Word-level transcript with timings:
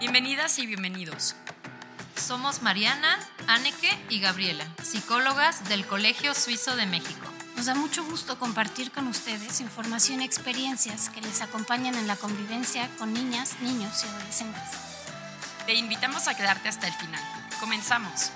Bienvenidas 0.00 0.58
y 0.58 0.66
bienvenidos. 0.66 1.36
Somos 2.16 2.62
Mariana, 2.62 3.18
Anneke 3.46 3.90
y 4.08 4.18
Gabriela, 4.18 4.64
psicólogas 4.82 5.68
del 5.68 5.86
Colegio 5.86 6.32
Suizo 6.32 6.74
de 6.74 6.86
México. 6.86 7.28
Nos 7.54 7.66
da 7.66 7.74
mucho 7.74 8.02
gusto 8.04 8.38
compartir 8.38 8.92
con 8.92 9.06
ustedes 9.08 9.60
información 9.60 10.22
y 10.22 10.24
experiencias 10.24 11.10
que 11.10 11.20
les 11.20 11.42
acompañan 11.42 11.96
en 11.96 12.06
la 12.06 12.16
convivencia 12.16 12.88
con 12.98 13.12
niñas, 13.12 13.60
niños 13.60 14.02
y 14.02 14.08
adolescentes. 14.08 14.62
Te 15.66 15.74
invitamos 15.74 16.28
a 16.28 16.34
quedarte 16.34 16.70
hasta 16.70 16.86
el 16.86 16.94
final. 16.94 17.22
Comenzamos. 17.60 18.30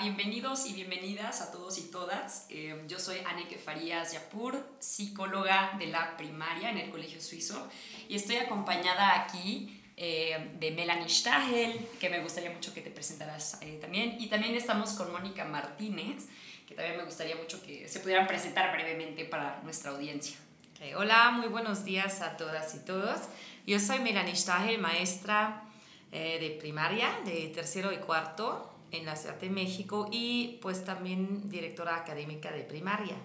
Bienvenidos 0.00 0.66
y 0.66 0.74
bienvenidas 0.74 1.40
a 1.40 1.50
todos 1.50 1.78
y 1.78 1.90
todas. 1.90 2.46
Eh, 2.50 2.84
yo 2.86 2.98
soy 2.98 3.16
Anneke 3.24 3.56
Farías 3.56 4.12
Yapur, 4.12 4.62
psicóloga 4.78 5.74
de 5.78 5.86
la 5.86 6.16
primaria 6.18 6.70
en 6.70 6.78
el 6.78 6.90
Colegio 6.90 7.20
Suizo 7.20 7.66
y 8.06 8.16
estoy 8.16 8.36
acompañada 8.36 9.18
aquí 9.18 9.82
eh, 9.96 10.50
de 10.58 10.70
Melanie 10.72 11.08
Stahel, 11.08 11.88
que 11.98 12.10
me 12.10 12.20
gustaría 12.20 12.50
mucho 12.50 12.74
que 12.74 12.82
te 12.82 12.90
presentaras 12.90 13.58
eh, 13.62 13.78
también. 13.80 14.16
Y 14.20 14.26
también 14.26 14.54
estamos 14.54 14.90
con 14.90 15.10
Mónica 15.12 15.46
Martínez, 15.46 16.26
que 16.68 16.74
también 16.74 16.98
me 16.98 17.04
gustaría 17.04 17.36
mucho 17.36 17.62
que 17.62 17.88
se 17.88 18.00
pudieran 18.00 18.26
presentar 18.26 18.72
brevemente 18.72 19.24
para 19.24 19.60
nuestra 19.62 19.92
audiencia. 19.92 20.36
hola, 20.96 21.30
muy 21.30 21.48
buenos 21.48 21.84
días 21.84 22.20
a 22.20 22.36
todas 22.36 22.74
y 22.74 22.80
todos. 22.80 23.20
Yo 23.66 23.80
soy 23.80 24.00
Melanie 24.00 24.36
Stahel, 24.36 24.78
maestra 24.78 25.62
de 26.10 26.56
primaria 26.60 27.08
de 27.24 27.48
tercero 27.48 27.92
y 27.92 27.96
cuarto 27.96 28.75
en 28.90 29.06
la 29.06 29.16
Ciudad 29.16 29.38
de 29.40 29.50
México 29.50 30.08
y 30.10 30.58
pues 30.62 30.84
también 30.84 31.48
directora 31.48 31.96
académica 31.96 32.50
de 32.52 32.62
primaria. 32.62 33.16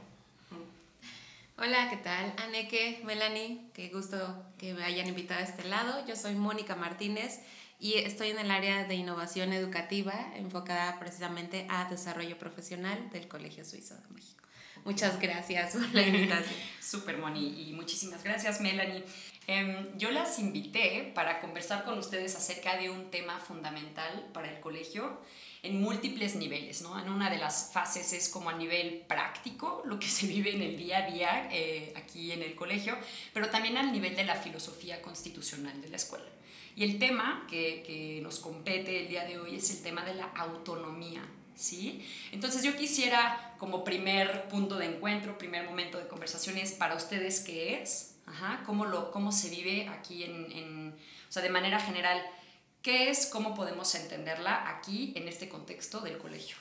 Hola, 1.57 1.89
¿qué 1.91 1.97
tal? 1.97 2.33
Aneke, 2.37 3.01
Melanie, 3.03 3.61
qué 3.73 3.89
gusto 3.89 4.17
que 4.57 4.73
me 4.73 4.83
hayan 4.83 5.07
invitado 5.07 5.41
a 5.41 5.43
este 5.43 5.63
lado. 5.67 6.03
Yo 6.07 6.15
soy 6.15 6.33
Mónica 6.33 6.75
Martínez 6.75 7.39
y 7.79 7.95
estoy 7.95 8.29
en 8.29 8.39
el 8.39 8.49
área 8.49 8.85
de 8.85 8.95
innovación 8.95 9.53
educativa 9.53 10.13
enfocada 10.35 10.97
precisamente 10.99 11.67
a 11.69 11.89
desarrollo 11.89 12.37
profesional 12.39 13.09
del 13.11 13.27
Colegio 13.27 13.63
Suizo 13.63 13.95
de 13.95 14.07
México. 14.13 14.41
Muchas 14.85 15.19
gracias 15.19 15.73
por 15.73 15.93
la 15.93 16.01
invitación. 16.07 16.59
Súper, 16.79 17.17
Moni, 17.17 17.69
y 17.69 17.73
muchísimas 17.73 18.23
gracias, 18.23 18.61
Melanie. 18.61 19.03
Em, 19.47 19.97
yo 19.97 20.11
las 20.11 20.39
invité 20.39 21.11
para 21.13 21.39
conversar 21.39 21.83
con 21.83 21.97
ustedes 21.97 22.35
acerca 22.35 22.77
de 22.77 22.89
un 22.89 23.11
tema 23.11 23.39
fundamental 23.39 24.29
para 24.33 24.51
el 24.51 24.59
colegio 24.59 25.19
en 25.63 25.81
múltiples 25.81 26.35
niveles, 26.35 26.81
¿no? 26.81 26.99
En 26.99 27.09
una 27.09 27.29
de 27.29 27.37
las 27.37 27.71
fases 27.71 28.13
es 28.13 28.29
como 28.29 28.49
a 28.49 28.53
nivel 28.53 29.03
práctico, 29.07 29.83
lo 29.85 29.99
que 29.99 30.07
se 30.07 30.25
vive 30.27 30.55
en 30.55 30.61
el 30.61 30.77
día 30.77 31.05
a 31.05 31.09
día 31.09 31.49
eh, 31.51 31.93
aquí 31.95 32.31
en 32.31 32.41
el 32.41 32.55
colegio, 32.55 32.97
pero 33.33 33.49
también 33.49 33.77
al 33.77 33.91
nivel 33.91 34.15
de 34.15 34.23
la 34.23 34.35
filosofía 34.35 35.01
constitucional 35.01 35.79
de 35.81 35.89
la 35.89 35.97
escuela. 35.97 36.25
Y 36.75 36.83
el 36.83 36.99
tema 36.99 37.45
que, 37.49 37.83
que 37.85 38.21
nos 38.23 38.39
compete 38.39 39.01
el 39.01 39.09
día 39.09 39.25
de 39.25 39.37
hoy 39.39 39.55
es 39.55 39.69
el 39.69 39.83
tema 39.83 40.03
de 40.03 40.15
la 40.15 40.31
autonomía, 40.35 41.21
¿sí? 41.55 42.03
Entonces 42.31 42.63
yo 42.63 42.75
quisiera 42.75 43.55
como 43.59 43.83
primer 43.83 44.47
punto 44.47 44.77
de 44.77 44.85
encuentro, 44.85 45.37
primer 45.37 45.65
momento 45.65 45.99
de 45.99 46.07
conversación 46.07 46.57
es 46.57 46.71
para 46.71 46.95
ustedes 46.95 47.41
qué 47.41 47.81
es, 47.81 48.11
Ajá, 48.25 48.63
cómo, 48.65 48.85
lo, 48.85 49.11
cómo 49.11 49.31
se 49.31 49.49
vive 49.49 49.89
aquí 49.89 50.23
en, 50.23 50.51
en, 50.51 50.95
o 51.27 51.31
sea, 51.31 51.41
de 51.41 51.49
manera 51.49 51.79
general, 51.79 52.21
¿Qué 52.81 53.09
es, 53.09 53.27
cómo 53.27 53.53
podemos 53.53 53.93
entenderla 53.93 54.67
aquí 54.69 55.13
en 55.15 55.27
este 55.27 55.47
contexto 55.47 55.99
del 56.01 56.17
colegio? 56.17 56.57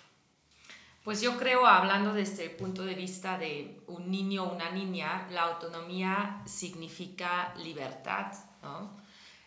Pues 1.02 1.22
yo 1.22 1.38
creo, 1.38 1.66
hablando 1.66 2.12
desde 2.12 2.44
el 2.44 2.50
punto 2.50 2.84
de 2.84 2.94
vista 2.94 3.38
de 3.38 3.80
un 3.86 4.10
niño 4.10 4.44
o 4.44 4.54
una 4.54 4.70
niña, 4.70 5.26
la 5.30 5.42
autonomía 5.42 6.42
significa 6.44 7.54
libertad. 7.56 8.32
¿no? 8.62 8.97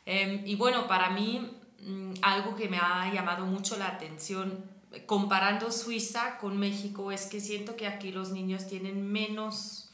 Em, 0.06 0.42
y 0.48 0.56
bueno, 0.56 0.88
para 0.88 1.12
mí 1.12 1.60
mm, 1.80 2.14
algo 2.24 2.56
que 2.56 2.68
me 2.68 2.80
ha 2.80 3.14
llamado 3.14 3.46
mucho 3.46 3.78
la 3.78 3.88
atención 3.88 4.66
comparando 5.06 5.72
Suiza 5.72 6.38
con 6.38 6.58
México 6.58 7.12
es 7.12 7.26
que 7.28 7.40
siento 7.40 7.76
que 7.76 7.88
aquí 7.88 8.12
los 8.12 8.32
niños 8.32 8.68
tienen 8.68 9.12
menos 9.12 9.90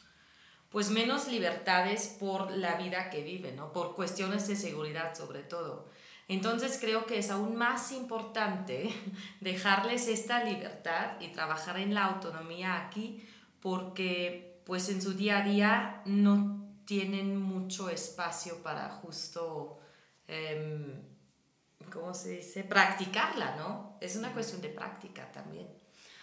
pues 0.70 0.92
menos 0.92 1.28
libertades 1.28 2.16
por 2.20 2.52
la 2.52 2.76
vida 2.76 3.10
que 3.10 3.24
viven, 3.24 3.56
¿no? 3.56 3.74
por 3.74 3.96
cuestiones 3.96 4.48
de 4.48 4.56
seguridad 4.56 5.16
sobre 5.16 5.42
todo. 5.42 5.88
Entonces 6.30 6.78
creo 6.80 7.08
que 7.08 7.18
es 7.18 7.32
aún 7.32 7.56
más 7.56 7.92
importante 7.92 8.94
dejarles 9.42 10.08
esta 10.08 10.44
libertad 10.44 11.20
y 11.20 11.30
trabajar 11.30 11.78
en 11.78 11.96
la 11.96 12.06
autonomía 12.06 12.86
aquí 12.86 13.28
porque 13.60 14.62
pues 14.64 14.90
en 14.90 15.02
su 15.02 15.16
día 15.16 15.40
a 15.40 15.42
día 15.42 16.02
no 16.06 16.68
tienen 16.86 17.36
mucho 17.36 17.90
espacio 17.90 18.62
para 18.62 18.90
justo, 18.90 19.80
em, 20.28 21.02
¿cómo 21.92 22.14
se 22.14 22.30
dice?, 22.30 22.64
practicarla, 22.64 23.56
¿no? 23.56 23.98
Es 24.00 24.16
una 24.16 24.32
cuestión 24.32 24.62
de 24.62 24.70
práctica 24.70 25.32
también. 25.32 25.68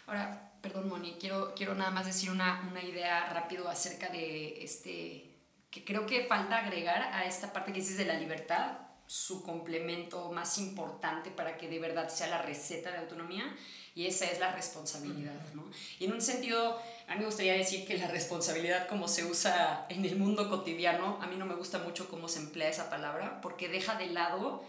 Ahora, 0.07 0.53
perdón 0.63 0.89
Moni, 0.89 1.17
quiero, 1.19 1.53
quiero 1.57 1.75
nada 1.75 1.91
más 1.91 2.07
decir 2.07 2.31
una, 2.31 2.65
una 2.71 2.83
idea 2.83 3.29
rápido 3.31 3.69
acerca 3.69 4.09
de 4.11 4.63
este, 4.63 5.35
que 5.69 5.85
creo 5.85 6.07
que 6.07 6.27
falta 6.27 6.59
agregar 6.59 7.03
a 7.13 7.25
esta 7.25 7.53
parte 7.53 7.73
que 7.73 7.81
dices 7.81 7.97
de 7.97 8.05
la 8.05 8.15
libertad 8.15 8.86
su 9.07 9.43
complemento 9.43 10.31
más 10.33 10.59
importante 10.59 11.31
para 11.31 11.57
que 11.57 11.69
de 11.69 11.79
verdad 11.79 12.09
sea 12.09 12.27
la 12.29 12.43
receta 12.43 12.91
de 12.91 12.99
autonomía 12.99 13.57
y 13.95 14.07
esa 14.07 14.27
es 14.27 14.39
la 14.39 14.53
responsabilidad, 14.53 15.41
¿no? 15.55 15.65
Y 15.99 16.05
en 16.05 16.13
un 16.13 16.21
sentido, 16.21 16.79
a 17.09 17.15
mí 17.15 17.21
me 17.21 17.27
gustaría 17.27 17.55
decir 17.55 17.87
que 17.87 17.97
la 17.97 18.09
responsabilidad 18.09 18.89
como 18.89 19.09
se 19.09 19.25
usa 19.25 19.87
en 19.89 20.05
el 20.05 20.17
mundo 20.17 20.51
cotidiano, 20.51 21.19
a 21.23 21.27
mí 21.27 21.37
no 21.37 21.47
me 21.47 21.55
gusta 21.55 21.79
mucho 21.79 22.09
cómo 22.11 22.29
se 22.29 22.41
emplea 22.41 22.69
esa 22.69 22.91
palabra 22.91 23.41
porque 23.41 23.69
deja 23.69 23.95
de 23.95 24.09
lado 24.09 24.63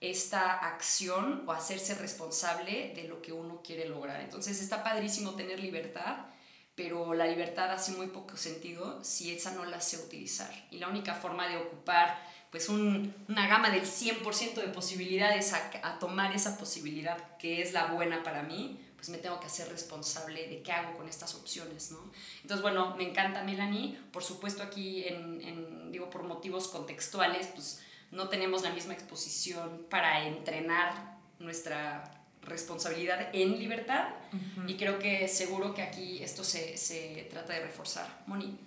esta 0.00 0.52
acción 0.52 1.44
o 1.46 1.52
hacerse 1.52 1.94
responsable 1.94 2.92
de 2.94 3.04
lo 3.04 3.22
que 3.22 3.32
uno 3.32 3.62
quiere 3.62 3.88
lograr. 3.88 4.20
Entonces 4.20 4.60
está 4.60 4.84
padrísimo 4.84 5.34
tener 5.36 5.58
libertad, 5.58 6.26
pero 6.74 7.14
la 7.14 7.26
libertad 7.26 7.70
hace 7.70 7.92
muy 7.92 8.08
poco 8.08 8.36
sentido 8.36 9.02
si 9.02 9.34
esa 9.34 9.52
no 9.52 9.64
la 9.64 9.80
sé 9.80 9.96
utilizar. 9.96 10.52
Y 10.70 10.78
la 10.78 10.88
única 10.88 11.14
forma 11.14 11.48
de 11.48 11.56
ocupar 11.56 12.22
pues 12.56 12.70
una 12.70 13.48
gama 13.48 13.68
del 13.68 13.82
100% 13.82 14.54
de 14.54 14.68
posibilidades 14.68 15.52
a, 15.52 15.98
tomar 15.98 16.34
esa 16.34 16.56
posibilidad 16.56 17.36
que 17.36 17.60
es 17.60 17.74
la 17.74 17.88
buena 17.88 18.22
para 18.22 18.42
mí, 18.42 18.80
pues 18.96 19.10
me 19.10 19.18
tengo 19.18 19.38
que 19.40 19.46
hacer 19.46 19.68
responsable 19.68 20.48
de 20.48 20.62
qué 20.62 20.72
hago 20.72 20.96
con 20.96 21.06
estas 21.06 21.34
opciones, 21.34 21.90
¿no? 21.90 21.98
Entonces, 22.40 22.62
bueno, 22.62 22.96
me 22.96 23.10
encanta 23.10 23.42
Melanie, 23.42 23.98
por 24.10 24.24
supuesto 24.24 24.62
aquí, 24.62 25.04
en, 25.04 25.92
digo, 25.92 26.08
por 26.08 26.22
motivos 26.22 26.68
contextuales, 26.68 27.48
pues 27.48 27.82
no 28.10 28.30
tenemos 28.30 28.62
la 28.62 28.70
misma 28.70 28.94
exposición 28.94 29.84
para 29.90 30.26
entrenar 30.26 31.18
nuestra 31.38 32.22
responsabilidad 32.40 33.28
en 33.34 33.58
libertad 33.58 34.14
y 34.66 34.76
creo 34.76 34.98
que 34.98 35.28
seguro 35.28 35.74
que 35.74 35.82
aquí 35.82 36.22
esto 36.22 36.42
se, 36.42 36.78
se 36.78 37.28
trata 37.30 37.52
de 37.52 37.60
reforzar. 37.60 38.22
Moni. 38.26 38.58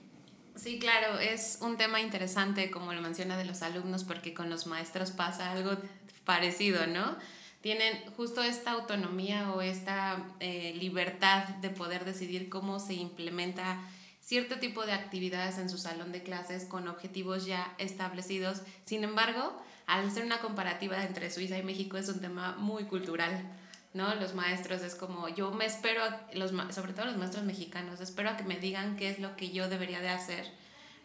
Sí, 0.62 0.78
claro, 0.78 1.20
es 1.20 1.60
un 1.62 1.78
tema 1.78 2.02
interesante, 2.02 2.70
como 2.70 2.92
lo 2.92 3.02
menciona 3.02 3.38
de 3.38 3.46
los 3.46 3.62
alumnos, 3.62 4.04
porque 4.04 4.34
con 4.34 4.50
los 4.50 4.68
maestros 4.68 5.12
pasa 5.12 5.52
algo 5.52 5.78
parecido, 6.26 6.86
¿no? 6.86 7.16
Tienen 7.62 7.94
justo 8.18 8.44
esta 8.44 8.72
autonomía 8.72 9.54
o 9.54 9.62
esta 9.62 10.22
eh, 10.42 10.74
libertad 10.78 11.48
de 11.62 11.70
poder 11.70 12.04
decidir 12.04 12.50
cómo 12.50 12.82
se 12.82 12.94
implementa 12.94 13.80
cierto 14.20 14.60
tipo 14.60 14.86
de 14.86 14.92
actividades 14.92 15.60
en 15.60 15.70
su 15.70 15.78
salón 15.78 16.12
de 16.12 16.24
clases 16.24 16.66
con 16.66 16.90
objetivos 16.90 17.46
ya 17.46 17.74
establecidos. 17.78 18.62
Sin 18.84 19.06
embargo, 19.06 19.58
al 19.88 20.08
hacer 20.10 20.26
una 20.26 20.40
comparativa 20.40 21.06
entre 21.06 21.32
Suiza 21.32 21.58
y 21.58 21.64
México 21.64 21.96
es 21.96 22.10
un 22.10 22.20
tema 22.20 22.58
muy 22.58 22.84
cultural. 22.84 23.50
¿No? 23.94 24.14
Los 24.16 24.36
maestros 24.36 24.82
es 24.82 24.96
como, 24.96 25.30
yo 25.30 25.52
me 25.52 25.66
espero, 25.66 26.02
los, 26.34 26.52
sobre 26.74 26.94
todo 26.94 27.06
los 27.06 27.18
maestros 27.18 27.44
mexicanos, 27.44 28.00
espero 28.02 28.30
a 28.30 28.38
que 28.38 28.44
me 28.44 28.58
digan 28.58 28.96
qué 28.96 29.10
es 29.10 29.20
lo 29.20 29.36
que 29.36 29.52
yo 29.52 29.70
debería 29.70 30.00
de 30.00 30.10
hacer, 30.10 30.46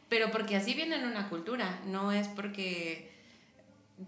pero 0.08 0.30
porque 0.30 0.56
así 0.56 0.74
viene 0.74 0.96
en 0.96 1.06
una 1.06 1.28
cultura, 1.28 1.80
no 1.86 2.12
es 2.12 2.28
porque 2.28 3.12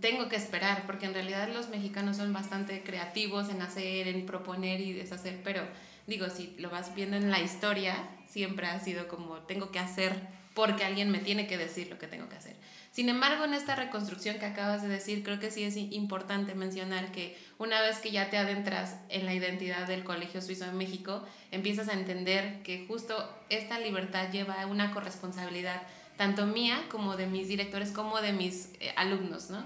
tengo 0.00 0.28
que 0.28 0.36
esperar, 0.36 0.84
porque 0.86 1.06
en 1.06 1.14
realidad 1.14 1.48
los 1.52 1.68
mexicanos 1.68 2.16
son 2.16 2.32
bastante 2.32 2.82
creativos 2.82 3.48
en 3.48 3.62
hacer, 3.62 4.08
en 4.08 4.26
proponer 4.26 4.80
y 4.80 4.92
deshacer, 4.92 5.40
pero 5.42 5.62
digo, 6.06 6.28
si 6.28 6.54
lo 6.58 6.70
vas 6.70 6.94
viendo 6.94 7.16
en 7.16 7.30
la 7.30 7.40
historia, 7.40 7.96
siempre 8.28 8.66
ha 8.66 8.78
sido 8.80 9.08
como, 9.08 9.38
tengo 9.38 9.70
que 9.70 9.78
hacer 9.78 10.14
porque 10.54 10.84
alguien 10.84 11.10
me 11.10 11.18
tiene 11.18 11.46
que 11.46 11.58
decir 11.58 11.88
lo 11.88 11.98
que 11.98 12.06
tengo 12.06 12.28
que 12.28 12.36
hacer. 12.36 12.56
Sin 12.96 13.10
embargo, 13.10 13.44
en 13.44 13.52
esta 13.52 13.76
reconstrucción 13.76 14.38
que 14.38 14.46
acabas 14.46 14.80
de 14.80 14.88
decir, 14.88 15.22
creo 15.22 15.38
que 15.38 15.50
sí 15.50 15.64
es 15.64 15.76
importante 15.76 16.54
mencionar 16.54 17.12
que 17.12 17.36
una 17.58 17.82
vez 17.82 17.98
que 17.98 18.10
ya 18.10 18.30
te 18.30 18.38
adentras 18.38 18.96
en 19.10 19.26
la 19.26 19.34
identidad 19.34 19.86
del 19.86 20.02
Colegio 20.02 20.40
Suizo 20.40 20.64
de 20.64 20.72
México, 20.72 21.22
empiezas 21.50 21.90
a 21.90 21.92
entender 21.92 22.62
que 22.62 22.86
justo 22.88 23.14
esta 23.50 23.78
libertad 23.78 24.32
lleva 24.32 24.64
una 24.64 24.94
corresponsabilidad 24.94 25.82
tanto 26.16 26.46
mía 26.46 26.86
como 26.90 27.18
de 27.18 27.26
mis 27.26 27.48
directores 27.48 27.90
como 27.90 28.22
de 28.22 28.32
mis 28.32 28.70
eh, 28.80 28.94
alumnos, 28.96 29.50
¿no? 29.50 29.62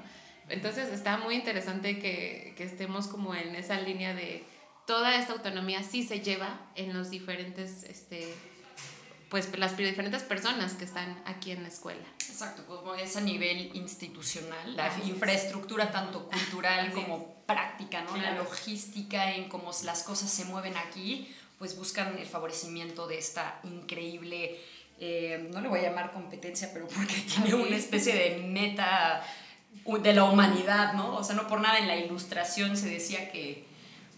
Entonces 0.48 0.92
está 0.92 1.16
muy 1.16 1.36
interesante 1.36 2.00
que, 2.00 2.54
que 2.56 2.64
estemos 2.64 3.06
como 3.06 3.36
en 3.36 3.54
esa 3.54 3.80
línea 3.80 4.12
de 4.12 4.42
toda 4.88 5.14
esta 5.14 5.34
autonomía 5.34 5.84
sí 5.84 6.02
se 6.02 6.18
lleva 6.18 6.58
en 6.74 6.92
los 6.92 7.10
diferentes 7.10 7.84
este, 7.84 8.34
pues 9.30 9.56
las 9.56 9.76
diferentes 9.76 10.24
personas 10.24 10.74
que 10.74 10.84
están 10.84 11.22
aquí 11.24 11.52
en 11.52 11.62
la 11.62 11.68
escuela. 11.68 12.02
Exacto, 12.28 12.66
como 12.66 12.94
es 12.96 13.16
a 13.16 13.20
nivel 13.20 13.70
institucional, 13.74 14.76
la 14.76 14.92
infraestructura 15.04 15.92
tanto 15.92 16.26
cultural 16.28 16.92
como 16.92 17.36
práctica, 17.46 18.02
¿no? 18.02 18.16
La 18.16 18.32
logística 18.32 19.32
en 19.34 19.48
cómo 19.48 19.70
las 19.84 20.02
cosas 20.02 20.30
se 20.30 20.44
mueven 20.46 20.76
aquí, 20.76 21.32
pues 21.58 21.76
buscan 21.76 22.18
el 22.18 22.26
favorecimiento 22.26 23.06
de 23.06 23.18
esta 23.18 23.60
increíble, 23.62 24.60
eh, 24.98 25.48
no 25.52 25.60
le 25.60 25.68
voy 25.68 25.78
a 25.78 25.82
llamar 25.82 26.12
competencia, 26.12 26.70
pero 26.72 26.88
porque 26.88 27.14
tiene 27.34 27.54
una 27.54 27.76
especie 27.76 28.14
de 28.14 28.42
meta 28.42 29.22
de 30.02 30.12
la 30.12 30.24
humanidad, 30.24 30.94
¿no? 30.94 31.16
O 31.16 31.22
sea, 31.22 31.36
no 31.36 31.46
por 31.46 31.60
nada 31.60 31.78
en 31.78 31.86
la 31.86 31.96
ilustración 31.96 32.76
se 32.76 32.88
decía 32.88 33.30
que, 33.30 33.64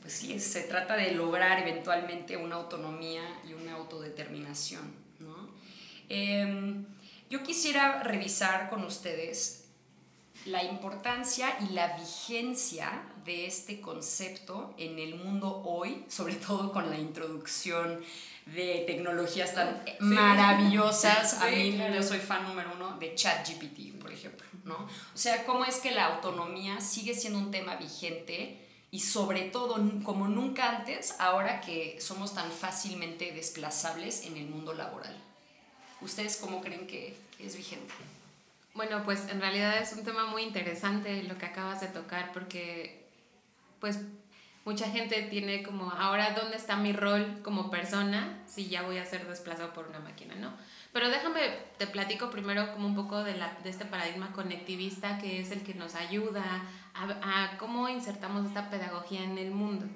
pues 0.01 0.15
sí, 0.15 0.41
se 0.41 0.63
trata 0.63 0.97
de 0.97 1.13
lograr 1.13 1.59
eventualmente 1.59 2.39
una 2.39 2.57
autonomía 2.57 3.23
y 3.47 3.53
una 3.53 3.75
autodeterminación, 3.75 5.02
Em, 6.15 6.85
yo 7.31 7.43
quisiera 7.43 8.03
revisar 8.03 8.69
con 8.69 8.85
ustedes 8.85 9.65
la 10.45 10.63
importancia 10.63 11.57
y 11.61 11.73
la 11.73 11.97
vigencia 11.97 13.03
de 13.25 13.47
este 13.47 13.81
concepto 13.81 14.75
en 14.77 14.99
el 14.99 15.15
mundo 15.15 15.63
hoy, 15.65 16.05
sobre 16.09 16.35
todo 16.35 16.71
con 16.71 16.91
la 16.91 16.99
introducción 16.99 18.03
de 18.45 18.85
tecnologías 18.87 19.55
tan 19.55 19.83
maravillosas. 20.01 21.41
A 21.41 21.47
mí 21.47 21.79
yo 21.95 22.03
soy 22.03 22.19
fan 22.19 22.47
número 22.47 22.73
uno 22.75 22.99
de 22.99 23.15
ChatGPT, 23.15 23.99
por 23.99 24.13
ejemplo, 24.13 24.47
¿no? 24.65 24.75
O 24.75 25.17
sea, 25.17 25.47
cómo 25.47 25.65
es 25.65 25.77
que 25.77 25.93
la 25.93 26.09
autonomía 26.09 26.83
sigue 26.83 27.15
siendo 27.15 27.39
un 27.39 27.51
tema 27.51 27.77
vigente 27.77 28.69
y 28.91 29.01
sobre 29.01 29.45
todo, 29.45 29.77
como 30.03 30.29
nunca 30.29 30.77
antes, 30.77 31.15
ahora 31.19 31.63
que 31.63 31.99
somos 32.03 32.35
tan 32.35 32.51
fácilmente 32.51 33.33
desplazables 33.33 34.27
en 34.27 34.37
el 34.37 34.51
mundo 34.51 34.75
laboral. 34.75 35.32
¿Ustedes 36.03 36.37
cómo 36.37 36.61
creen 36.61 36.87
que 36.87 37.17
es 37.39 37.57
vigente? 37.57 37.95
Bueno, 38.75 39.03
pues 39.05 39.29
en 39.29 39.41
realidad 39.41 39.79
es 39.79 39.93
un 39.93 40.05
tema 40.05 40.27
muy 40.27 40.43
interesante 40.43 41.23
lo 41.25 41.37
que 41.37 41.47
acabas 41.47 41.81
de 41.81 41.89
tocar 41.89 42.33
porque 42.33 43.07
pues 43.81 44.01
mucha 44.65 44.89
gente 44.89 45.23
tiene 45.23 45.63
como, 45.63 45.91
ahora, 45.91 46.31
¿dónde 46.31 46.57
está 46.57 46.77
mi 46.77 46.93
rol 46.93 47.41
como 47.43 47.71
persona 47.71 48.43
si 48.47 48.69
ya 48.69 48.83
voy 48.83 48.99
a 48.99 49.05
ser 49.05 49.27
desplazado 49.27 49.73
por 49.73 49.89
una 49.89 49.99
máquina, 49.99 50.35
no? 50.37 50.53
Pero 50.93 51.09
déjame, 51.09 51.41
te 51.79 51.87
platico 51.87 52.31
primero 52.31 52.73
como 52.73 52.87
un 52.87 52.95
poco 52.95 53.25
de, 53.25 53.37
la, 53.37 53.57
de 53.63 53.71
este 53.71 53.85
paradigma 53.85 54.33
conectivista 54.33 55.19
que 55.19 55.41
es 55.41 55.51
el 55.51 55.63
que 55.63 55.75
nos 55.75 55.95
ayuda 55.95 56.65
a, 56.95 57.53
a 57.53 57.59
cómo 57.59 57.89
insertamos 57.89 58.47
esta 58.47 58.71
pedagogía 58.71 59.23
en 59.23 59.39
el 59.39 59.51
mundo. 59.51 59.87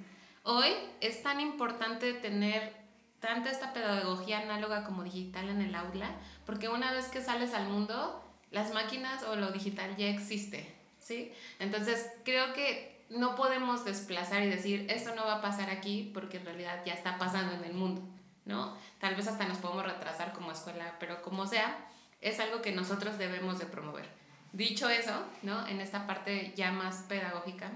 Hoy 0.43 0.73
es 1.01 1.23
tan 1.23 1.41
importante 1.41 2.13
tener 2.15 2.86
tanto 3.21 3.49
esta 3.49 3.73
pedagogía 3.73 4.41
análoga 4.41 4.85
como 4.85 5.03
digital 5.03 5.49
en 5.49 5.63
el 5.63 5.75
aula, 5.75 6.11
porque 6.45 6.69
una 6.69 6.93
vez 6.93 7.07
que 7.07 7.23
sales 7.23 7.55
al 7.55 7.69
mundo, 7.69 8.23
las 8.51 8.73
máquinas 8.73 9.23
o 9.25 9.37
lo 9.37 9.51
digital 9.51 9.97
ya 9.97 10.09
existe, 10.09 10.75
¿sí? 11.01 11.33
Entonces, 11.59 12.11
creo 12.25 12.53
que 12.53 13.05
no 13.11 13.35
podemos 13.37 13.85
desplazar 13.85 14.43
y 14.43 14.49
decir, 14.49 14.87
esto 14.91 15.15
no 15.15 15.25
va 15.25 15.37
a 15.37 15.43
pasar 15.43 15.71
aquí 15.71 16.11
porque 16.13 16.39
en 16.39 16.45
realidad 16.45 16.83
ya 16.85 16.95
está 16.95 17.19
pasando 17.19 17.55
en 17.55 17.65
el 17.65 17.75
mundo, 17.75 18.03
¿no? 18.45 18.77
Tal 19.01 19.15
vez 19.15 19.29
hasta 19.29 19.47
nos 19.47 19.59
podemos 19.59 19.85
retrasar 19.85 20.33
como 20.33 20.53
escuela, 20.53 20.97
pero 20.99 21.23
como 21.23 21.47
sea, 21.47 21.77
es 22.21 22.41
algo 22.41 22.63
que 22.63 22.73
nosotros 22.73 23.19
debemos 23.19 23.59
de 23.59 23.67
promover. 23.67 24.09
Dicho 24.53 24.89
eso, 24.89 25.25
¿no? 25.43 25.67
En 25.67 25.81
esta 25.81 26.07
parte 26.07 26.53
ya 26.57 26.73
más 26.73 27.05
pedagógica, 27.09 27.71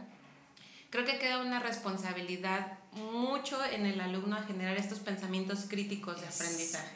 creo 0.91 1.05
que 1.05 1.19
queda 1.19 1.41
una 1.41 1.61
responsabilidad 1.61 2.80
mucho 2.93 3.59
en 3.65 3.87
el 3.87 4.01
alumno 4.01 4.37
a 4.37 4.43
generar 4.43 4.77
estos 4.77 4.99
pensamientos 4.99 5.67
críticos 5.69 6.21
de 6.21 6.27
aprendizaje, 6.27 6.91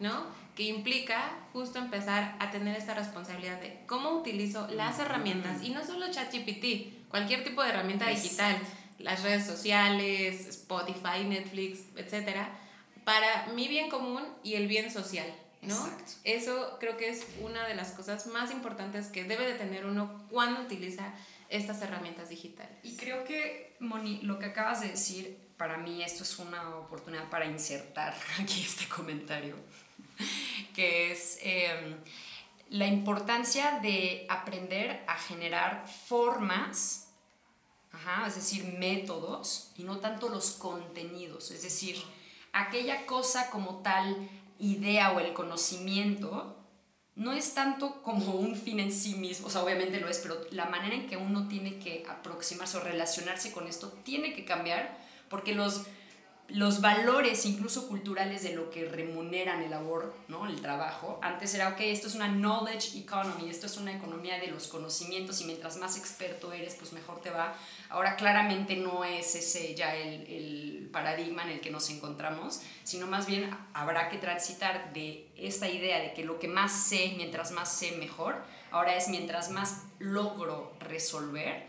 ¿no? 0.00 0.24
Que 0.56 0.64
implica 0.64 1.32
justo 1.52 1.78
empezar 1.78 2.36
a 2.40 2.50
tener 2.50 2.76
esta 2.76 2.94
responsabilidad 2.94 3.60
de 3.60 3.80
cómo 3.86 4.10
utilizo 4.10 4.66
las 4.68 4.98
herramientas, 4.98 5.62
y 5.62 5.70
no 5.70 5.84
solo 5.84 6.10
ChatGPT, 6.10 7.08
cualquier 7.08 7.44
tipo 7.44 7.62
de 7.62 7.70
herramienta 7.70 8.08
digital, 8.08 8.56
las 8.98 9.22
redes 9.22 9.46
sociales, 9.46 10.46
Spotify, 10.48 11.24
Netflix, 11.26 11.80
etcétera, 11.96 12.48
para 13.04 13.46
mi 13.54 13.68
bien 13.68 13.88
común 13.88 14.22
y 14.42 14.54
el 14.54 14.66
bien 14.66 14.90
social, 14.90 15.26
¿no? 15.62 15.76
Eso 16.24 16.76
creo 16.80 16.96
que 16.96 17.10
es 17.10 17.26
una 17.40 17.66
de 17.66 17.74
las 17.74 17.92
cosas 17.92 18.26
más 18.26 18.50
importantes 18.50 19.08
que 19.08 19.24
debe 19.24 19.46
de 19.46 19.54
tener 19.54 19.86
uno 19.86 20.22
cuando 20.30 20.62
utiliza 20.62 21.12
estas 21.48 21.80
herramientas 21.82 22.28
digitales. 22.28 22.78
Y 22.82 22.96
creo 22.96 23.24
que, 23.24 23.76
Moni, 23.80 24.20
lo 24.22 24.38
que 24.38 24.46
acabas 24.46 24.80
de 24.80 24.88
decir, 24.88 25.38
para 25.56 25.78
mí 25.78 26.02
esto 26.02 26.22
es 26.22 26.38
una 26.38 26.76
oportunidad 26.76 27.28
para 27.30 27.46
insertar 27.46 28.14
aquí 28.40 28.62
este 28.62 28.88
comentario, 28.88 29.56
que 30.74 31.12
es 31.12 31.38
em, 31.42 31.96
la 32.70 32.86
importancia 32.86 33.78
de 33.80 34.26
aprender 34.28 35.04
a 35.06 35.16
generar 35.18 35.86
formas, 35.88 37.02
es 38.26 38.36
decir, 38.36 38.64
métodos, 38.78 39.72
y 39.76 39.82
no 39.82 39.98
tanto 39.98 40.28
los 40.28 40.52
contenidos, 40.52 41.50
es 41.50 41.62
decir, 41.62 41.96
aquella 42.52 43.04
cosa 43.06 43.50
como 43.50 43.78
tal 43.78 44.28
idea 44.58 45.12
o 45.12 45.20
el 45.20 45.32
conocimiento 45.32 46.65
no 47.16 47.32
es 47.32 47.54
tanto 47.54 48.02
como 48.02 48.34
un 48.34 48.54
fin 48.54 48.78
en 48.78 48.92
sí 48.92 49.14
mismo, 49.14 49.46
o 49.46 49.50
sea, 49.50 49.62
obviamente 49.62 50.00
lo 50.00 50.08
es, 50.08 50.18
pero 50.18 50.36
la 50.50 50.66
manera 50.66 50.94
en 50.94 51.06
que 51.06 51.16
uno 51.16 51.48
tiene 51.48 51.78
que 51.78 52.04
aproximarse 52.08 52.76
o 52.76 52.80
relacionarse 52.80 53.52
con 53.52 53.66
esto 53.66 53.90
tiene 54.04 54.34
que 54.34 54.44
cambiar 54.44 54.98
porque 55.30 55.54
los 55.54 55.86
los 56.48 56.80
valores 56.80 57.44
incluso 57.44 57.88
culturales 57.88 58.44
de 58.44 58.54
lo 58.54 58.70
que 58.70 58.88
remuneran 58.88 59.62
el 59.62 59.70
labor, 59.70 60.14
¿no? 60.28 60.46
el 60.46 60.60
trabajo. 60.60 61.18
Antes 61.20 61.54
era, 61.54 61.70
ok, 61.70 61.80
esto 61.80 62.06
es 62.06 62.14
una 62.14 62.28
knowledge 62.28 62.98
economy, 62.98 63.50
esto 63.50 63.66
es 63.66 63.76
una 63.76 63.96
economía 63.96 64.38
de 64.38 64.46
los 64.46 64.68
conocimientos 64.68 65.40
y 65.40 65.44
mientras 65.44 65.76
más 65.76 65.98
experto 65.98 66.52
eres, 66.52 66.76
pues 66.76 66.92
mejor 66.92 67.20
te 67.20 67.30
va. 67.30 67.54
Ahora 67.88 68.14
claramente 68.14 68.76
no 68.76 69.04
es 69.04 69.34
ese 69.34 69.74
ya 69.74 69.96
el, 69.96 70.26
el 70.28 70.88
paradigma 70.92 71.42
en 71.42 71.50
el 71.50 71.60
que 71.60 71.70
nos 71.70 71.90
encontramos, 71.90 72.60
sino 72.84 73.08
más 73.08 73.26
bien 73.26 73.50
habrá 73.74 74.08
que 74.08 74.18
transitar 74.18 74.92
de 74.92 75.28
esta 75.36 75.68
idea 75.68 76.00
de 76.00 76.14
que 76.14 76.24
lo 76.24 76.38
que 76.38 76.48
más 76.48 76.70
sé, 76.72 77.14
mientras 77.16 77.50
más 77.50 77.72
sé, 77.72 77.92
mejor, 77.92 78.36
ahora 78.70 78.94
es 78.96 79.08
mientras 79.08 79.50
más 79.50 79.82
logro 79.98 80.74
resolver, 80.78 81.66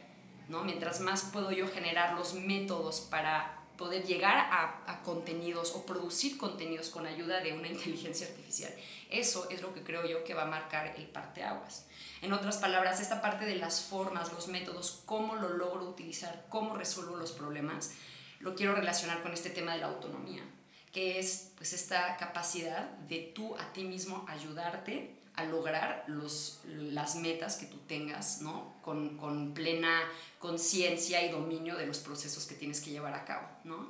¿no? 0.50 0.63
mientras 0.63 1.00
más 1.00 1.24
puedo 1.24 1.51
yo 1.51 1.68
generar 1.68 2.13
los 2.13 2.35
métodos 2.35 3.01
para 3.01 3.56
poder 3.77 4.03
llegar 4.03 4.50
a, 4.51 5.01
contenidos 5.03 5.71
o 5.74 5.85
producir 5.85 6.38
contenidos 6.38 6.89
con 6.89 7.06
ayuda 7.06 7.39
de 7.39 7.53
una 7.53 7.67
inteligencia 7.75 8.27
artificial. 8.27 8.74
Eso 9.10 9.48
es 9.50 9.62
lo 9.62 9.74
que 9.74 9.84
creo 9.84 10.05
yo 10.05 10.24
que 10.24 10.34
va 10.34 10.43
a 10.43 10.48
marcar 10.48 10.96
el 10.98 11.05
parteaguas. 11.05 11.86
En 12.22 12.34
otras 12.34 12.57
palabras, 12.57 13.00
esta 13.00 13.22
parte 13.22 13.46
de 13.46 13.55
las 13.55 13.81
formas, 13.81 14.34
los 14.34 14.48
métodos, 14.48 15.03
cómo 15.05 15.36
lo 15.36 15.50
logro 15.50 15.86
utilizar, 15.86 16.46
cómo 16.50 16.75
resuelvo 16.75 17.15
los 17.15 17.31
problemas, 17.31 17.91
lo 18.39 18.55
quiero 18.55 18.75
relacionar 18.75 19.22
con 19.22 19.34
este 19.34 19.50
tema 19.50 19.74
de 19.74 19.79
la 19.79 19.88
autonomía, 19.88 20.43
que 20.91 21.19
es 21.19 21.51
pues 21.55 21.74
esta 21.74 22.17
capacidad 22.17 22.89
de 23.07 23.31
tú 23.34 23.55
a 23.57 23.72
ti 23.72 23.84
mismo 23.84 24.25
ayudarte 24.27 25.15
a 25.38 25.46
lograr 25.46 26.03
los, 26.08 26.62
las 26.65 27.15
metas 27.15 27.58
que 27.58 27.67
tú 27.67 27.77
tengas, 27.88 28.41
¿no? 28.41 28.74
Con, 28.82 29.17
con 29.17 29.53
plena 29.53 30.01
conciencia 30.39 31.24
y 31.24 31.29
dominio 31.29 31.75
de 31.77 31.86
los 31.86 32.00
procesos 32.00 32.46
que 32.46 32.56
tienes 32.56 32.82
que 32.82 32.89
llevar 32.89 33.13
a 33.13 33.24
cabo, 33.24 33.48
¿no? 33.63 33.88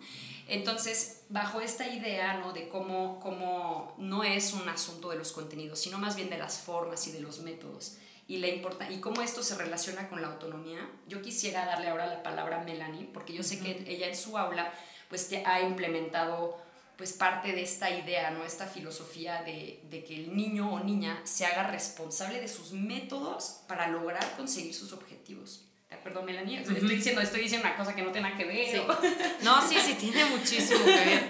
Entonces, 0.49 1.21
bajo 1.29 1.61
esta 1.61 1.87
idea, 1.87 2.37
¿no? 2.39 2.51
De 2.51 2.67
cómo, 2.67 3.21
cómo 3.21 3.95
no 3.97 4.25
es 4.25 4.53
un 4.53 4.67
asunto 4.67 5.09
de 5.09 5.17
los 5.17 5.31
contenidos, 5.31 5.79
sino 5.79 5.97
más 5.97 6.17
bien 6.17 6.29
de 6.29 6.37
las 6.37 6.59
formas 6.59 7.07
y 7.07 7.13
de 7.13 7.21
los 7.21 7.39
métodos, 7.39 7.97
y, 8.27 8.39
la 8.39 8.49
importa 8.49 8.91
y 8.91 8.99
cómo 8.99 9.21
esto 9.21 9.41
se 9.41 9.55
relaciona 9.55 10.09
con 10.09 10.21
la 10.21 10.27
autonomía, 10.27 10.79
yo 11.07 11.21
quisiera 11.21 11.65
darle 11.65 11.87
ahora 11.87 12.07
la 12.07 12.23
palabra 12.23 12.59
a 12.59 12.63
Melanie, 12.65 13.05
porque 13.13 13.31
yo 13.33 13.41
sé 13.41 13.59
que 13.61 13.85
ella 13.87 14.09
en 14.09 14.17
su 14.17 14.37
aula, 14.37 14.73
pues, 15.07 15.29
te 15.29 15.45
ha 15.45 15.61
implementado 15.61 16.66
pues 16.97 17.13
parte 17.13 17.51
de 17.51 17.61
esta 17.61 17.89
idea, 17.91 18.31
¿no? 18.31 18.43
esta 18.43 18.65
filosofía 18.65 19.43
de, 19.43 19.79
de, 19.89 20.03
que 20.03 20.15
el 20.15 20.35
niño 20.35 20.73
o 20.73 20.83
niña 20.83 21.21
se 21.25 21.45
haga 21.45 21.67
responsable 21.67 22.41
de 22.41 22.47
sus 22.47 22.71
métodos 22.71 23.59
para 23.67 23.87
lograr 23.87 24.35
conseguir 24.35 24.73
sus 24.73 24.93
objetivos. 24.93 25.63
¿De 25.89 25.95
acuerdo, 25.95 26.23
Melanie? 26.23 26.59
Estoy 26.61 26.81
diciendo, 26.89 27.21
estoy 27.21 27.41
diciendo 27.41 27.67
una 27.67 27.77
cosa 27.77 27.95
que 27.95 28.01
no 28.01 28.11
tiene 28.11 28.29
nada 28.29 28.37
que 28.37 28.45
ver. 28.45 28.85
No, 29.43 29.67
sí, 29.67 29.77
sí, 29.79 29.93
tiene 29.93 30.25
muchísimo 30.25 30.83
que 30.83 30.91
ver. 30.91 31.29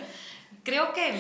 Creo 0.64 0.94
que 0.94 1.20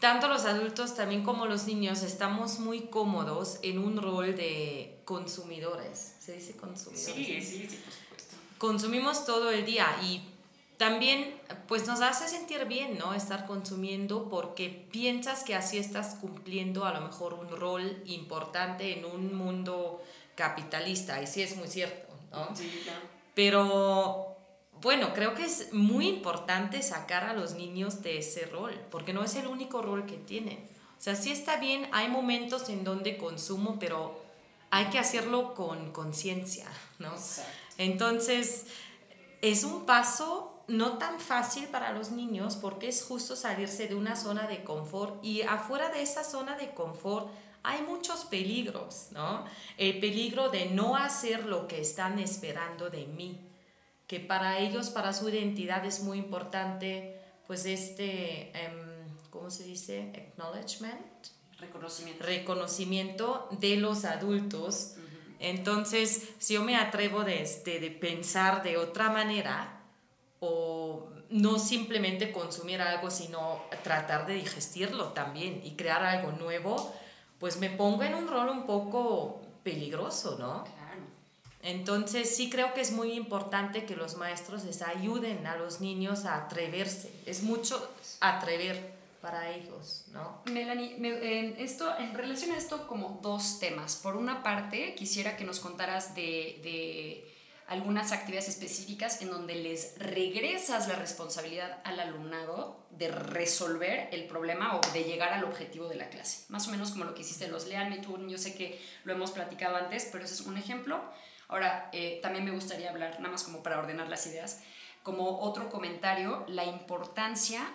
tanto 0.00 0.28
los 0.28 0.44
adultos 0.46 0.94
también 0.96 1.22
como 1.24 1.46
los 1.46 1.66
niños 1.66 2.02
estamos 2.02 2.58
muy 2.58 2.82
cómodos 2.82 3.58
en 3.62 3.78
un 3.78 4.00
rol 4.00 4.34
de 4.34 5.00
consumidores. 5.04 6.14
¿Se 6.20 6.32
dice 6.34 6.56
consumidores? 6.56 7.14
Sí, 7.14 7.40
sí, 7.42 7.66
sí, 7.68 7.76
por 7.84 7.92
supuesto. 7.92 8.36
Consumimos 8.58 9.26
todo 9.26 9.50
el 9.50 9.66
día 9.66 9.86
y 10.02 10.31
también 10.76 11.40
pues 11.68 11.86
nos 11.86 12.00
hace 12.00 12.28
sentir 12.28 12.64
bien, 12.64 12.98
¿no? 12.98 13.14
Estar 13.14 13.46
consumiendo 13.46 14.28
porque 14.28 14.86
piensas 14.90 15.44
que 15.44 15.54
así 15.54 15.78
estás 15.78 16.16
cumpliendo 16.16 16.84
a 16.84 16.92
lo 16.92 17.00
mejor 17.02 17.34
un 17.34 17.48
rol 17.48 18.02
importante 18.06 18.98
en 18.98 19.04
un 19.04 19.34
mundo 19.34 20.02
capitalista 20.34 21.22
y 21.22 21.26
sí 21.26 21.42
es 21.42 21.56
muy 21.56 21.68
cierto. 21.68 22.08
¿no? 22.32 22.54
Sí, 22.56 22.80
claro. 22.84 23.00
Pero 23.34 24.36
bueno, 24.82 25.14
creo 25.14 25.34
que 25.34 25.44
es 25.44 25.72
muy 25.72 26.08
importante 26.08 26.82
sacar 26.82 27.24
a 27.24 27.34
los 27.34 27.54
niños 27.54 28.02
de 28.02 28.18
ese 28.18 28.46
rol, 28.46 28.78
porque 28.90 29.12
no 29.12 29.22
es 29.22 29.36
el 29.36 29.46
único 29.46 29.80
rol 29.80 30.06
que 30.06 30.16
tienen. 30.16 30.58
O 30.98 31.00
sea, 31.00 31.14
sí 31.14 31.30
está 31.30 31.56
bien, 31.56 31.88
hay 31.92 32.08
momentos 32.08 32.68
en 32.68 32.82
donde 32.82 33.16
consumo, 33.16 33.76
pero 33.78 34.20
hay 34.70 34.86
que 34.86 34.98
hacerlo 34.98 35.54
con 35.54 35.92
conciencia, 35.92 36.66
¿no? 36.98 37.12
Entonces, 37.78 38.66
es 39.40 39.64
un 39.64 39.86
paso 39.86 40.51
no 40.68 40.98
tan 40.98 41.20
fácil 41.20 41.66
para 41.68 41.92
los 41.92 42.10
niños 42.10 42.56
porque 42.56 42.88
es 42.88 43.04
justo 43.04 43.36
salirse 43.36 43.88
de 43.88 43.94
una 43.94 44.16
zona 44.16 44.46
de 44.46 44.64
confort 44.64 45.24
y 45.24 45.42
afuera 45.42 45.90
de 45.90 46.02
esa 46.02 46.24
zona 46.24 46.56
de 46.56 46.72
confort 46.72 47.28
hay 47.62 47.82
muchos 47.82 48.24
peligros, 48.24 49.08
¿no? 49.12 49.44
El 49.76 50.00
peligro 50.00 50.48
de 50.48 50.66
no 50.66 50.96
hacer 50.96 51.46
lo 51.46 51.68
que 51.68 51.80
están 51.80 52.18
esperando 52.18 52.90
de 52.90 53.06
mí, 53.06 53.40
que 54.06 54.20
para 54.20 54.58
ellos, 54.58 54.90
para 54.90 55.12
su 55.12 55.28
identidad 55.28 55.84
es 55.84 56.02
muy 56.02 56.18
importante, 56.18 57.20
pues 57.46 57.64
este, 57.66 58.50
em, 58.58 59.06
¿cómo 59.30 59.50
se 59.50 59.64
dice? 59.64 60.12
Acknowledgement. 60.14 61.00
Reconocimiento. 61.58 62.24
Reconocimiento 62.24 63.48
de 63.52 63.76
los 63.76 64.04
adultos. 64.04 64.94
Entonces, 65.38 66.30
si 66.38 66.54
yo 66.54 66.62
me 66.62 66.76
atrevo 66.76 67.22
de, 67.22 67.42
este, 67.42 67.78
de 67.78 67.90
pensar 67.90 68.62
de 68.64 68.76
otra 68.76 69.10
manera, 69.10 69.81
o 70.44 71.08
no 71.30 71.58
simplemente 71.60 72.32
consumir 72.32 72.82
algo, 72.82 73.10
sino 73.10 73.62
tratar 73.84 74.26
de 74.26 74.34
digestirlo 74.34 75.12
también 75.12 75.62
y 75.64 75.76
crear 75.76 76.04
algo 76.04 76.32
nuevo, 76.32 76.92
pues 77.38 77.58
me 77.58 77.70
pongo 77.70 78.02
en 78.02 78.14
un 78.14 78.26
rol 78.26 78.48
un 78.48 78.66
poco 78.66 79.40
peligroso, 79.62 80.36
¿no? 80.38 80.64
Entonces 81.62 82.34
sí 82.34 82.50
creo 82.50 82.74
que 82.74 82.80
es 82.80 82.90
muy 82.90 83.12
importante 83.12 83.86
que 83.86 83.94
los 83.94 84.16
maestros 84.16 84.64
les 84.64 84.82
ayuden 84.82 85.46
a 85.46 85.56
los 85.56 85.80
niños 85.80 86.24
a 86.24 86.34
atreverse. 86.36 87.12
Es 87.24 87.44
mucho 87.44 87.88
atrever 88.18 88.94
para 89.20 89.48
ellos, 89.48 90.06
¿no? 90.08 90.42
Melanie, 90.46 90.96
en, 90.96 91.54
esto, 91.60 91.96
en 91.96 92.14
relación 92.14 92.50
a 92.50 92.56
esto, 92.56 92.88
como 92.88 93.20
dos 93.22 93.60
temas. 93.60 93.94
Por 93.94 94.16
una 94.16 94.42
parte, 94.42 94.96
quisiera 94.96 95.36
que 95.36 95.44
nos 95.44 95.60
contaras 95.60 96.16
de, 96.16 96.58
de 96.64 97.31
algunas 97.72 98.12
actividades 98.12 98.50
específicas 98.50 99.22
en 99.22 99.30
donde 99.30 99.54
les 99.54 99.98
regresas 99.98 100.88
la 100.88 100.96
responsabilidad 100.96 101.80
al 101.84 101.98
alumnado 102.00 102.84
de 102.90 103.08
resolver 103.08 104.10
el 104.12 104.26
problema 104.26 104.76
o 104.76 104.92
de 104.92 105.04
llegar 105.04 105.32
al 105.32 105.44
objetivo 105.44 105.88
de 105.88 105.94
la 105.94 106.10
clase. 106.10 106.44
Más 106.50 106.68
o 106.68 106.70
menos 106.70 106.90
como 106.90 107.04
lo 107.04 107.14
que 107.14 107.22
hiciste 107.22 107.48
los 107.48 107.66
Lean 107.66 107.98
Turn, 108.02 108.28
yo 108.28 108.36
sé 108.36 108.54
que 108.54 108.78
lo 109.04 109.14
hemos 109.14 109.30
platicado 109.30 109.76
antes, 109.76 110.06
pero 110.12 110.22
ese 110.22 110.34
es 110.34 110.42
un 110.42 110.58
ejemplo. 110.58 111.02
Ahora, 111.48 111.88
eh, 111.94 112.20
también 112.22 112.44
me 112.44 112.50
gustaría 112.50 112.90
hablar, 112.90 113.16
nada 113.20 113.30
más 113.32 113.42
como 113.42 113.62
para 113.62 113.78
ordenar 113.78 114.08
las 114.08 114.26
ideas, 114.26 114.60
como 115.02 115.40
otro 115.40 115.70
comentario, 115.70 116.44
la 116.48 116.66
importancia 116.66 117.66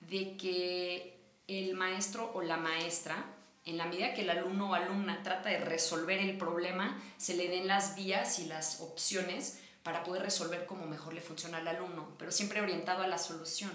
de 0.00 0.36
que 0.36 1.20
el 1.46 1.74
maestro 1.74 2.32
o 2.34 2.42
la 2.42 2.56
maestra, 2.56 3.24
en 3.66 3.76
la 3.76 3.86
medida 3.86 4.14
que 4.14 4.22
el 4.22 4.30
alumno 4.30 4.70
o 4.70 4.74
alumna 4.74 5.22
trata 5.22 5.50
de 5.50 5.58
resolver 5.58 6.18
el 6.18 6.38
problema, 6.38 7.02
se 7.18 7.36
le 7.36 7.48
den 7.48 7.66
las 7.66 7.96
vías 7.96 8.38
y 8.38 8.46
las 8.46 8.80
opciones 8.80 9.60
para 9.82 10.04
poder 10.04 10.22
resolver 10.22 10.66
como 10.66 10.86
mejor 10.86 11.14
le 11.14 11.20
funciona 11.20 11.58
al 11.58 11.68
alumno, 11.68 12.14
pero 12.18 12.32
siempre 12.32 12.60
orientado 12.60 13.02
a 13.02 13.08
la 13.08 13.18
solución. 13.18 13.70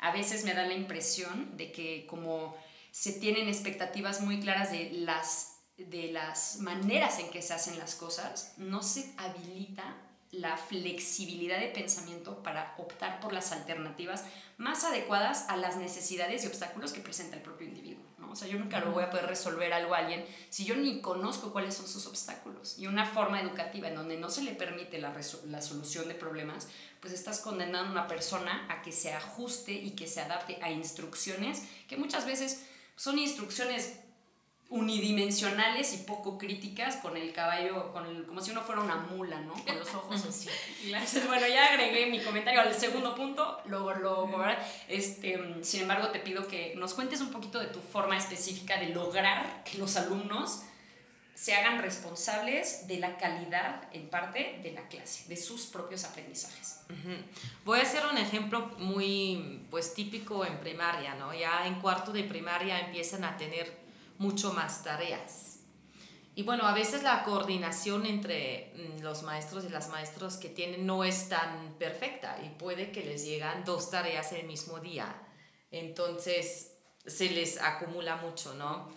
A 0.00 0.12
veces 0.12 0.44
me 0.44 0.54
da 0.54 0.66
la 0.66 0.74
impresión 0.74 1.56
de 1.56 1.72
que 1.72 2.06
como 2.06 2.56
se 2.92 3.12
tienen 3.12 3.48
expectativas 3.48 4.20
muy 4.20 4.40
claras 4.40 4.70
de 4.70 4.90
las 4.92 5.50
de 5.76 6.12
las 6.12 6.58
maneras 6.58 7.18
en 7.18 7.30
que 7.30 7.42
se 7.42 7.52
hacen 7.52 7.78
las 7.80 7.96
cosas, 7.96 8.54
no 8.58 8.84
se 8.84 9.12
habilita 9.16 9.96
la 10.38 10.56
flexibilidad 10.56 11.58
de 11.58 11.68
pensamiento 11.68 12.42
para 12.42 12.74
optar 12.78 13.20
por 13.20 13.32
las 13.32 13.52
alternativas 13.52 14.24
más 14.56 14.84
adecuadas 14.84 15.46
a 15.48 15.56
las 15.56 15.76
necesidades 15.76 16.44
y 16.44 16.46
obstáculos 16.46 16.92
que 16.92 17.00
presenta 17.00 17.36
el 17.36 17.42
propio 17.42 17.66
individuo. 17.66 18.04
¿no? 18.18 18.30
O 18.30 18.36
sea, 18.36 18.48
yo 18.48 18.58
nunca 18.58 18.80
lo 18.80 18.92
voy 18.92 19.02
a 19.02 19.10
poder 19.10 19.26
resolver 19.26 19.72
algo 19.72 19.94
a 19.94 19.98
alguien 19.98 20.24
si 20.48 20.64
yo 20.64 20.76
ni 20.76 21.00
conozco 21.00 21.52
cuáles 21.52 21.74
son 21.74 21.88
sus 21.88 22.06
obstáculos. 22.06 22.78
Y 22.78 22.86
una 22.86 23.06
forma 23.06 23.40
educativa 23.40 23.88
en 23.88 23.96
donde 23.96 24.16
no 24.16 24.30
se 24.30 24.42
le 24.42 24.52
permite 24.52 24.98
la, 24.98 25.12
la 25.46 25.62
solución 25.62 26.08
de 26.08 26.14
problemas, 26.14 26.68
pues 27.00 27.12
estás 27.12 27.40
condenando 27.40 27.88
a 27.88 27.92
una 27.92 28.06
persona 28.06 28.66
a 28.70 28.82
que 28.82 28.92
se 28.92 29.12
ajuste 29.12 29.72
y 29.72 29.90
que 29.90 30.06
se 30.06 30.20
adapte 30.20 30.58
a 30.62 30.70
instrucciones 30.70 31.62
que 31.88 31.96
muchas 31.96 32.26
veces 32.26 32.64
son 32.96 33.18
instrucciones 33.18 33.98
unidimensionales 34.74 35.94
y 35.94 35.98
poco 35.98 36.36
críticas 36.36 36.96
con 36.96 37.16
el 37.16 37.32
caballo, 37.32 37.92
con 37.92 38.06
el, 38.06 38.26
como 38.26 38.40
si 38.40 38.50
uno 38.50 38.60
fuera 38.60 38.80
una 38.80 38.96
mula, 38.96 39.40
¿no? 39.40 39.52
Con 39.52 39.78
los 39.78 39.94
ojos 39.94 40.24
así. 40.28 40.48
Entonces, 40.84 41.28
bueno, 41.28 41.46
ya 41.46 41.66
agregué 41.66 42.06
mi 42.06 42.20
comentario 42.20 42.60
al 42.60 42.74
segundo 42.74 43.14
punto, 43.14 43.60
luego 43.66 43.94
lo 43.94 44.28
este, 44.88 45.38
sin 45.62 45.82
embargo 45.82 46.08
te 46.08 46.18
pido 46.18 46.48
que 46.48 46.74
nos 46.76 46.92
cuentes 46.94 47.20
un 47.20 47.30
poquito 47.30 47.60
de 47.60 47.68
tu 47.68 47.78
forma 47.78 48.16
específica 48.16 48.80
de 48.80 48.88
lograr 48.88 49.62
que 49.62 49.78
los 49.78 49.96
alumnos 49.96 50.62
se 51.34 51.54
hagan 51.54 51.80
responsables 51.80 52.88
de 52.88 52.98
la 52.98 53.16
calidad 53.16 53.88
en 53.92 54.08
parte 54.08 54.58
de 54.62 54.72
la 54.72 54.88
clase, 54.88 55.28
de 55.28 55.36
sus 55.36 55.66
propios 55.66 56.04
aprendizajes. 56.04 56.80
Voy 57.64 57.78
a 57.78 57.82
hacer 57.82 58.02
un 58.10 58.18
ejemplo 58.18 58.72
muy 58.78 59.64
pues 59.70 59.94
típico 59.94 60.44
en 60.44 60.58
primaria, 60.58 61.14
¿no? 61.14 61.32
Ya 61.32 61.66
en 61.66 61.76
cuarto 61.80 62.12
de 62.12 62.24
primaria 62.24 62.80
empiezan 62.80 63.24
a 63.24 63.36
tener 63.36 63.83
mucho 64.18 64.52
más 64.52 64.82
tareas. 64.82 65.54
Y 66.36 66.42
bueno, 66.42 66.66
a 66.66 66.74
veces 66.74 67.02
la 67.02 67.22
coordinación 67.22 68.06
entre 68.06 68.72
mm, 68.74 69.02
los 69.02 69.22
maestros 69.22 69.64
y 69.64 69.68
las 69.68 69.88
maestras 69.88 70.36
que 70.36 70.48
tienen 70.48 70.84
no 70.84 71.04
es 71.04 71.28
tan 71.28 71.74
perfecta 71.78 72.38
y 72.44 72.48
puede 72.48 72.90
que 72.90 73.04
les 73.04 73.24
llegan 73.24 73.64
dos 73.64 73.90
tareas 73.90 74.32
el 74.32 74.46
mismo 74.46 74.80
día. 74.80 75.14
Entonces 75.70 76.76
se 77.06 77.30
les 77.30 77.60
acumula 77.60 78.16
mucho, 78.16 78.54
¿no? 78.54 78.88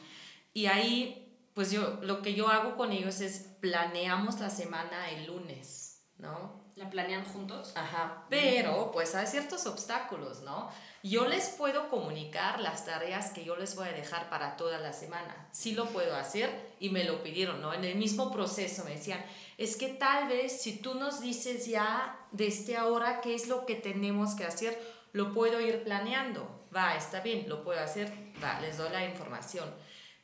Y 0.54 0.66
ahí, 0.66 1.38
pues 1.54 1.72
yo, 1.72 2.00
lo 2.02 2.22
que 2.22 2.34
yo 2.34 2.48
hago 2.48 2.76
con 2.76 2.92
ellos 2.92 3.22
es 3.22 3.40
planeamos 3.62 4.40
la 4.40 4.50
semana 4.50 5.12
el 5.12 5.28
lunes, 5.28 6.02
¿no? 6.18 6.66
¿La 6.76 6.90
planean 6.90 7.24
juntos? 7.24 7.74
Ajá, 7.76 8.26
pero 8.30 8.92
pues 8.92 9.14
hay 9.14 9.28
ciertos 9.28 9.66
obstáculos, 9.66 10.42
¿no? 10.42 10.70
Yo 11.08 11.28
les 11.28 11.50
puedo 11.50 11.90
comunicar 11.90 12.60
las 12.60 12.86
tareas 12.86 13.32
que 13.32 13.46
yo 13.46 13.56
les 13.56 13.76
voy 13.76 13.88
a 13.88 13.94
dejar 13.94 14.30
para 14.30 14.58
toda 14.58 14.78
la 14.78 14.92
semana. 14.92 15.48
Sí 15.52 15.74
lo 15.74 15.86
puedo 15.88 16.16
hacer 16.16 16.74
y 16.80 16.90
me 16.90 17.04
lo 17.04 17.24
pidieron, 17.24 17.62
¿no? 17.62 17.74
En 17.74 17.86
el 17.86 17.96
mismo 17.96 18.32
proceso 18.32 18.84
me 18.84 18.92
decían, 18.92 19.24
es 19.58 19.78
que 19.78 19.90
tal 19.90 20.28
vez 20.28 20.62
si 20.62 20.78
tú 20.78 20.96
nos 20.96 21.22
dices 21.22 21.68
ya 21.68 22.18
desde 22.32 22.76
ahora 22.76 23.22
qué 23.22 23.36
es 23.36 23.48
lo 23.48 23.66
que 23.66 23.76
tenemos 23.76 24.36
que 24.36 24.46
hacer, 24.46 24.78
lo 25.14 25.34
puedo 25.34 25.62
ir 25.62 25.84
planeando. 25.84 26.68
Va, 26.76 26.96
está 26.96 27.22
bien, 27.22 27.48
lo 27.48 27.64
puedo 27.64 27.80
hacer, 27.80 28.12
va, 28.44 28.60
les 28.60 28.78
doy 28.78 28.92
la 28.92 29.06
información. 29.06 29.74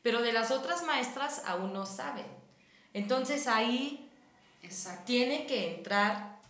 Pero 0.02 0.22
de 0.22 0.34
las 0.34 0.52
otras 0.52 0.84
maestras 0.84 1.44
aún 1.46 1.72
no 1.72 1.86
saben. 1.86 2.26
Entonces 2.94 3.48
ahí 3.48 4.12
tiene 5.06 5.46
que 5.46 5.76
entrar 5.76 6.42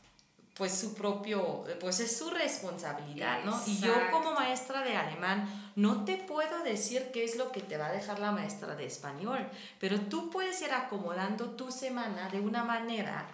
pues 0.55 0.71
su 0.71 0.93
propio, 0.93 1.65
pues 1.79 1.99
es 1.99 2.15
su 2.15 2.29
responsabilidad, 2.29 3.43
¿no? 3.43 3.59
Y 3.65 3.79
yo 3.79 3.93
como 4.11 4.33
maestra 4.33 4.81
de 4.83 4.95
alemán 4.95 5.71
no 5.75 6.05
te 6.05 6.17
puedo 6.17 6.63
decir 6.63 7.09
qué 7.11 7.23
es 7.23 7.37
lo 7.37 7.51
que 7.51 7.61
te 7.61 7.77
va 7.77 7.87
a 7.87 7.91
dejar 7.91 8.19
la 8.19 8.31
maestra 8.31 8.75
de 8.75 8.85
español, 8.85 9.49
pero 9.79 9.99
tú 10.01 10.29
puedes 10.29 10.61
ir 10.61 10.71
acomodando 10.71 11.51
tu 11.51 11.71
semana 11.71 12.29
de 12.29 12.39
una 12.39 12.63
manera 12.63 13.27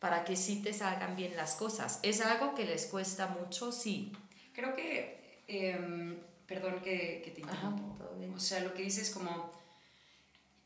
para 0.00 0.24
que 0.24 0.36
sí 0.36 0.62
te 0.62 0.72
salgan 0.72 1.14
bien 1.14 1.36
las 1.36 1.54
cosas. 1.54 2.00
¿Es 2.02 2.20
algo 2.20 2.54
que 2.54 2.66
les 2.66 2.86
cuesta 2.86 3.28
mucho? 3.28 3.70
Sí. 3.70 4.12
Creo 4.52 4.74
que, 4.74 5.42
em, 5.46 6.18
perdón 6.46 6.80
que, 6.82 7.22
que 7.24 7.30
te 7.30 7.40
interrumpo. 7.40 7.94
O 8.34 8.40
sea, 8.40 8.60
lo 8.60 8.74
que 8.74 8.82
dices 8.82 9.10
como, 9.10 9.52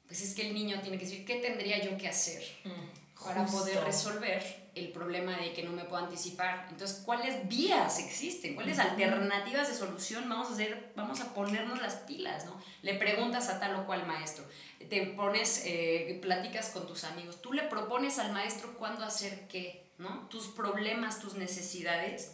pues 0.06 0.22
es 0.22 0.34
que 0.34 0.48
el 0.48 0.54
niño 0.54 0.80
tiene 0.80 0.98
que 0.98 1.04
decir, 1.04 1.24
¿qué 1.26 1.36
tendría 1.36 1.84
yo 1.84 1.96
que 1.98 2.08
hacer 2.08 2.42
mm, 2.64 3.22
para 3.22 3.44
poder 3.44 3.84
resolver? 3.84 4.67
El 4.78 4.92
problema 4.92 5.36
de 5.36 5.52
que 5.52 5.62
no 5.62 5.72
me 5.72 5.84
puedo 5.84 6.04
anticipar. 6.04 6.66
Entonces, 6.70 7.02
¿cuáles 7.04 7.48
vías 7.48 7.98
existen? 7.98 8.54
¿Cuáles 8.54 8.78
alternativas 8.78 9.68
de 9.68 9.74
solución 9.74 10.28
vamos 10.28 10.48
a 10.50 10.52
hacer? 10.52 10.92
Vamos 10.96 11.20
a 11.20 11.34
ponernos 11.34 11.80
las 11.80 11.94
pilas, 11.96 12.46
¿no? 12.46 12.60
Le 12.82 12.94
preguntas 12.94 13.48
a 13.48 13.58
tal 13.58 13.74
o 13.76 13.86
cual 13.86 14.06
maestro, 14.06 14.44
te 14.88 15.06
pones, 15.06 15.62
eh, 15.64 16.18
platicas 16.22 16.70
con 16.70 16.86
tus 16.86 17.04
amigos, 17.04 17.42
tú 17.42 17.52
le 17.52 17.62
propones 17.62 18.18
al 18.18 18.32
maestro 18.32 18.76
cuándo 18.78 19.04
hacer 19.04 19.48
qué, 19.48 19.90
¿no? 19.98 20.28
Tus 20.28 20.46
problemas, 20.48 21.20
tus 21.20 21.34
necesidades, 21.34 22.32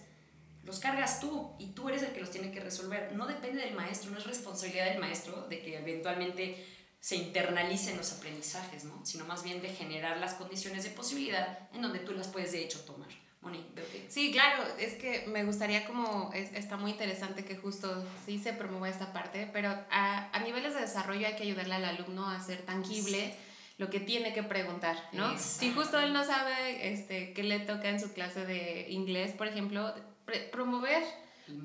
los 0.65 0.79
cargas 0.79 1.21
tú 1.21 1.53
y 1.59 1.69
tú 1.69 1.89
eres 1.89 2.03
el 2.03 2.13
que 2.13 2.21
los 2.21 2.31
tiene 2.31 2.51
que 2.51 2.61
resolver. 2.61 3.13
No 3.15 3.27
depende 3.27 3.61
del 3.61 3.75
maestro, 3.75 4.11
no 4.11 4.19
es 4.19 4.27
responsabilidad 4.27 4.87
del 4.87 4.99
maestro 4.99 5.47
de 5.49 5.61
que 5.61 5.77
eventualmente 5.79 6.65
se 7.05 7.17
internalicen 7.17 7.99
los 7.99 8.13
aprendizajes, 8.13 8.85
¿no? 8.85 9.05
sino 9.05 9.27
más 9.27 9.43
bien 9.43 9.61
de 9.61 9.69
generar 9.69 10.17
las 10.17 10.33
condiciones 10.33 10.85
de 10.85 10.89
posibilidad 10.91 11.69
en 11.75 11.83
donde 11.83 11.99
tú 11.99 12.15
las 12.15 12.29
puedes 12.29 12.53
de 12.53 12.65
hecho 12.65 12.81
tomar. 12.81 13.11
Moni, 13.43 13.63
veo 13.75 13.85
que... 13.93 14.07
Sí, 14.09 14.33
claro, 14.33 14.65
es 14.79 14.95
que 14.95 15.27
me 15.27 15.45
gustaría 15.45 15.87
como, 15.87 16.33
está 16.33 16.79
muy 16.79 16.93
interesante 16.93 17.45
que 17.45 17.57
justo 17.59 18.03
sí 18.25 18.39
se 18.39 18.55
promueva 18.55 18.89
esta 18.89 19.13
parte, 19.13 19.51
pero 19.53 19.69
a, 19.91 20.31
a, 20.33 20.39
niveles 20.41 20.73
de 20.73 20.81
desarrollo 20.81 21.27
hay 21.27 21.37
que 21.37 21.43
ayudarle 21.43 21.75
al 21.75 21.85
alumno 21.85 22.27
a 22.27 22.43
ser 22.43 22.63
tangible 22.63 23.35
lo 23.77 23.91
que 23.91 24.01
tiene 24.01 24.33
que 24.33 24.43
preguntar, 24.43 24.97
¿no? 25.13 25.31
Exacto. 25.31 25.61
Si 25.61 25.73
justo 25.73 26.01
él 26.01 26.15
no 26.15 26.25
sabe 26.25 26.91
este, 26.91 27.35
qué 27.35 27.43
le 27.43 27.61
toca 27.61 27.91
en 27.91 28.01
su 28.01 28.15
clase 28.15 28.47
de 28.47 28.87
inglés, 28.89 29.33
por 29.33 29.47
ejemplo, 29.47 29.95
pre- 30.25 30.49
promover. 30.49 31.03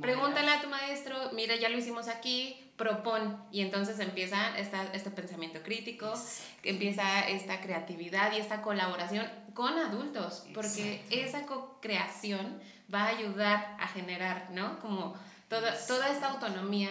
Pregúntale 0.02 0.52
a 0.52 0.62
tu 0.62 0.68
maestro, 0.68 1.32
mira, 1.32 1.56
ya 1.56 1.70
lo 1.70 1.78
hicimos 1.78 2.10
aquí, 2.10 2.69
propon. 2.80 3.38
Y 3.52 3.62
entonces 3.62 4.00
empieza 4.00 4.58
esta, 4.58 4.82
este 4.94 5.12
pensamiento 5.12 5.62
crítico, 5.62 6.08
Exacto. 6.08 6.62
empieza 6.64 7.28
esta 7.28 7.62
creatividad 7.62 8.32
y 8.32 8.38
esta 8.38 8.64
colaboración 8.64 9.28
con 9.54 9.78
adultos, 9.78 10.46
porque 10.56 10.96
Exacto. 10.96 11.16
esa 11.16 11.46
co-creación 11.46 12.60
va 12.92 13.04
a 13.04 13.08
ayudar 13.10 13.76
a 13.80 13.88
generar, 13.88 14.48
¿no? 14.52 14.80
Como 14.80 15.14
toda, 15.50 15.76
toda 15.86 16.10
esta 16.10 16.30
autonomía 16.30 16.90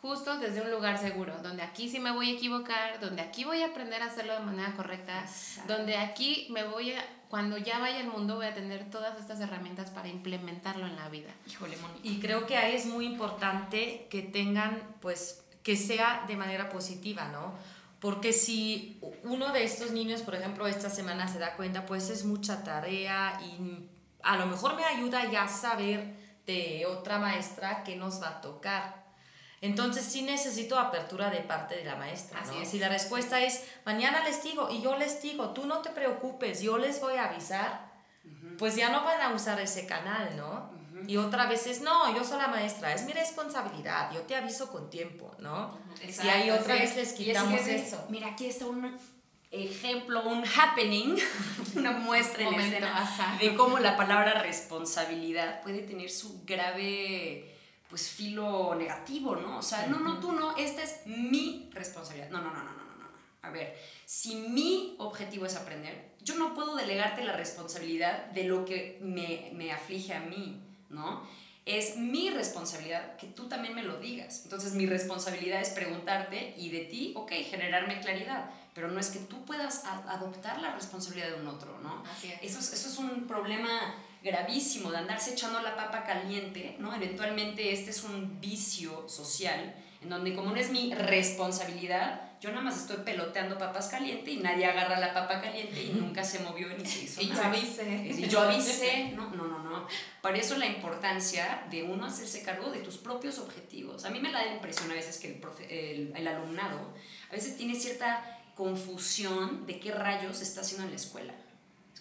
justo 0.00 0.38
desde 0.38 0.60
un 0.60 0.70
lugar 0.70 0.98
seguro, 0.98 1.34
donde 1.42 1.62
aquí 1.62 1.88
sí 1.88 1.98
me 1.98 2.12
voy 2.12 2.30
a 2.30 2.34
equivocar, 2.34 3.00
donde 3.00 3.22
aquí 3.22 3.44
voy 3.44 3.62
a 3.62 3.68
aprender 3.68 4.02
a 4.02 4.06
hacerlo 4.06 4.34
de 4.34 4.40
manera 4.40 4.72
correcta, 4.76 5.20
Exacto. 5.20 5.74
donde 5.74 5.96
aquí 5.96 6.46
me 6.50 6.62
voy 6.64 6.92
a, 6.92 7.04
cuando 7.28 7.58
ya 7.58 7.78
vaya 7.78 8.00
al 8.00 8.08
mundo 8.08 8.36
voy 8.36 8.46
a 8.46 8.54
tener 8.54 8.90
todas 8.90 9.18
estas 9.18 9.40
herramientas 9.40 9.90
para 9.90 10.08
implementarlo 10.08 10.86
en 10.86 10.96
la 10.96 11.08
vida. 11.08 11.30
Híjole, 11.46 11.76
Moni. 11.78 12.00
Y 12.02 12.20
creo 12.20 12.46
que 12.46 12.56
ahí 12.56 12.74
es 12.74 12.86
muy 12.86 13.06
importante 13.06 14.06
que 14.10 14.22
tengan, 14.22 14.96
pues, 15.00 15.44
que 15.62 15.76
sea 15.76 16.24
de 16.28 16.36
manera 16.36 16.68
positiva, 16.68 17.28
¿no? 17.28 17.54
Porque 18.00 18.32
si 18.34 19.00
uno 19.22 19.52
de 19.52 19.64
estos 19.64 19.92
niños, 19.92 20.20
por 20.20 20.34
ejemplo, 20.34 20.66
esta 20.66 20.90
semana 20.90 21.26
se 21.26 21.38
da 21.38 21.56
cuenta, 21.56 21.86
pues 21.86 22.10
es 22.10 22.24
mucha 22.24 22.62
tarea 22.62 23.40
y 23.42 23.88
a 24.22 24.36
lo 24.36 24.46
mejor 24.46 24.76
me 24.76 24.84
ayuda 24.84 25.30
ya 25.30 25.48
saber 25.48 26.14
de 26.46 26.84
otra 26.86 27.18
maestra 27.18 27.82
qué 27.84 27.96
nos 27.96 28.22
va 28.22 28.28
a 28.28 28.40
tocar. 28.40 29.03
Entonces 29.64 30.04
sí 30.04 30.20
necesito 30.22 30.78
apertura 30.78 31.30
de 31.30 31.38
parte 31.40 31.74
de 31.74 31.84
la 31.84 31.96
maestra, 31.96 32.40
¿no? 32.42 32.50
Así 32.50 32.62
es. 32.62 32.68
Si 32.68 32.78
la 32.78 32.90
respuesta 32.90 33.40
es, 33.40 33.64
mañana 33.86 34.22
les 34.22 34.42
digo 34.42 34.68
y 34.70 34.82
yo 34.82 34.96
les 34.98 35.22
digo, 35.22 35.50
tú 35.54 35.64
no 35.66 35.78
te 35.78 35.88
preocupes, 35.88 36.60
yo 36.60 36.76
les 36.76 37.00
voy 37.00 37.14
a 37.14 37.30
avisar, 37.30 37.90
pues 38.58 38.76
ya 38.76 38.90
no 38.90 39.02
van 39.04 39.22
a 39.22 39.30
usar 39.30 39.58
ese 39.60 39.86
canal, 39.86 40.36
¿no? 40.36 40.70
Y 41.06 41.16
otra 41.16 41.46
vez 41.46 41.66
es, 41.66 41.80
no, 41.80 42.14
yo 42.14 42.24
soy 42.24 42.38
la 42.38 42.48
maestra, 42.48 42.92
es 42.92 43.04
mi 43.06 43.12
responsabilidad, 43.14 44.12
yo 44.12 44.20
te 44.22 44.36
aviso 44.36 44.70
con 44.70 44.90
tiempo, 44.90 45.34
¿no? 45.38 45.78
y 46.02 46.28
ahí 46.28 46.48
Exacto, 46.50 46.62
otra 46.62 46.74
sí. 46.74 46.80
vez 46.82 46.96
les 46.96 47.20
Y 47.20 47.24
quitamos 47.24 47.60
que, 47.62 47.76
eso. 47.76 48.04
Mira, 48.10 48.28
aquí 48.28 48.46
está 48.46 48.66
un 48.66 48.98
ejemplo, 49.50 50.28
un 50.28 50.44
happening, 50.44 51.16
una 51.76 51.92
muestra 51.92 52.42
en 52.42 52.50
Momento, 52.50 52.76
escena 52.76 53.00
ajá. 53.02 53.38
de 53.38 53.54
cómo 53.54 53.78
la 53.78 53.96
palabra 53.96 54.42
responsabilidad 54.42 55.62
puede 55.62 55.80
tener 55.82 56.10
su 56.10 56.42
grave 56.44 57.53
pues 57.94 58.08
filo 58.08 58.74
negativo, 58.74 59.36
¿no? 59.36 59.58
O 59.58 59.62
sea, 59.62 59.86
no, 59.86 60.00
no, 60.00 60.18
tú 60.18 60.32
no, 60.32 60.56
esta 60.56 60.82
es 60.82 61.06
mi 61.06 61.70
responsabilidad. 61.72 62.28
No, 62.28 62.38
no, 62.38 62.50
no, 62.50 62.64
no, 62.64 62.72
no, 62.72 62.84
no, 62.86 62.96
no. 62.96 63.08
A 63.42 63.50
ver, 63.50 63.78
si 64.04 64.34
mi 64.34 64.96
objetivo 64.98 65.46
es 65.46 65.54
aprender, 65.54 66.16
yo 66.20 66.34
no 66.34 66.54
puedo 66.54 66.74
delegarte 66.74 67.22
la 67.22 67.34
responsabilidad 67.34 68.32
de 68.32 68.42
lo 68.42 68.64
que 68.64 68.98
me, 69.00 69.52
me 69.54 69.70
aflige 69.70 70.12
a 70.12 70.18
mí, 70.18 70.60
¿no? 70.90 71.22
Es 71.66 71.96
mi 71.96 72.30
responsabilidad 72.30 73.14
que 73.16 73.28
tú 73.28 73.48
también 73.48 73.76
me 73.76 73.84
lo 73.84 74.00
digas. 74.00 74.40
Entonces 74.42 74.72
mi 74.72 74.86
responsabilidad 74.86 75.60
es 75.60 75.68
preguntarte 75.68 76.52
y 76.58 76.70
de 76.70 76.80
ti, 76.86 77.12
ok, 77.14 77.30
generarme 77.48 78.00
claridad, 78.00 78.50
pero 78.74 78.88
no 78.88 78.98
es 78.98 79.10
que 79.10 79.20
tú 79.20 79.44
puedas 79.44 79.84
adoptar 79.84 80.60
la 80.60 80.74
responsabilidad 80.74 81.28
de 81.28 81.40
un 81.40 81.46
otro, 81.46 81.78
¿no? 81.78 82.02
Así 82.10 82.32
es. 82.32 82.42
Eso 82.42 82.58
es, 82.58 82.72
eso 82.72 82.88
es 82.88 82.98
un 82.98 83.28
problema 83.28 83.94
gravísimo 84.24 84.90
de 84.90 84.96
andarse 84.98 85.32
echando 85.34 85.60
la 85.60 85.76
papa 85.76 86.02
caliente, 86.04 86.74
¿no? 86.80 86.94
Eventualmente 86.94 87.72
este 87.72 87.90
es 87.90 88.02
un 88.02 88.40
vicio 88.40 89.08
social 89.08 89.74
en 90.02 90.08
donde 90.10 90.34
como 90.34 90.50
no 90.50 90.56
es 90.56 90.70
mi 90.70 90.92
responsabilidad, 90.94 92.32
yo 92.40 92.50
nada 92.50 92.62
más 92.62 92.76
estoy 92.78 92.98
peloteando 93.04 93.56
papas 93.56 93.88
caliente 93.88 94.32
y 94.32 94.36
nadie 94.36 94.66
agarra 94.66 95.00
la 95.00 95.14
papa 95.14 95.40
caliente 95.40 95.82
y 95.82 95.90
nunca 95.98 96.22
se 96.24 96.40
movió 96.40 96.68
ni 96.76 96.84
se 96.84 97.04
hizo 97.04 97.22
Y 97.22 97.28
yo 97.28 97.42
avisé. 97.42 98.06
Y 98.06 98.28
yo 98.28 98.40
avisé, 98.40 99.12
no, 99.16 99.30
no, 99.30 99.46
no, 99.46 99.58
no. 99.60 99.86
Por 100.20 100.36
eso 100.36 100.58
la 100.58 100.66
importancia 100.66 101.64
de 101.70 101.84
uno 101.84 102.04
hacerse 102.04 102.42
cargo 102.42 102.70
de 102.70 102.80
tus 102.80 102.98
propios 102.98 103.38
objetivos. 103.38 104.04
A 104.04 104.10
mí 104.10 104.20
me 104.20 104.30
da 104.30 104.44
la 104.44 104.52
impresión 104.52 104.90
a 104.90 104.94
veces 104.94 105.18
que 105.18 105.28
el, 105.28 105.40
profe- 105.40 105.66
el, 105.70 106.12
el 106.14 106.28
alumnado 106.28 106.92
a 107.30 107.32
veces 107.32 107.56
tiene 107.56 107.74
cierta 107.74 108.42
confusión 108.54 109.66
de 109.66 109.80
qué 109.80 109.90
rayos 109.92 110.42
está 110.42 110.60
haciendo 110.60 110.84
en 110.84 110.90
la 110.90 110.96
escuela. 110.96 111.34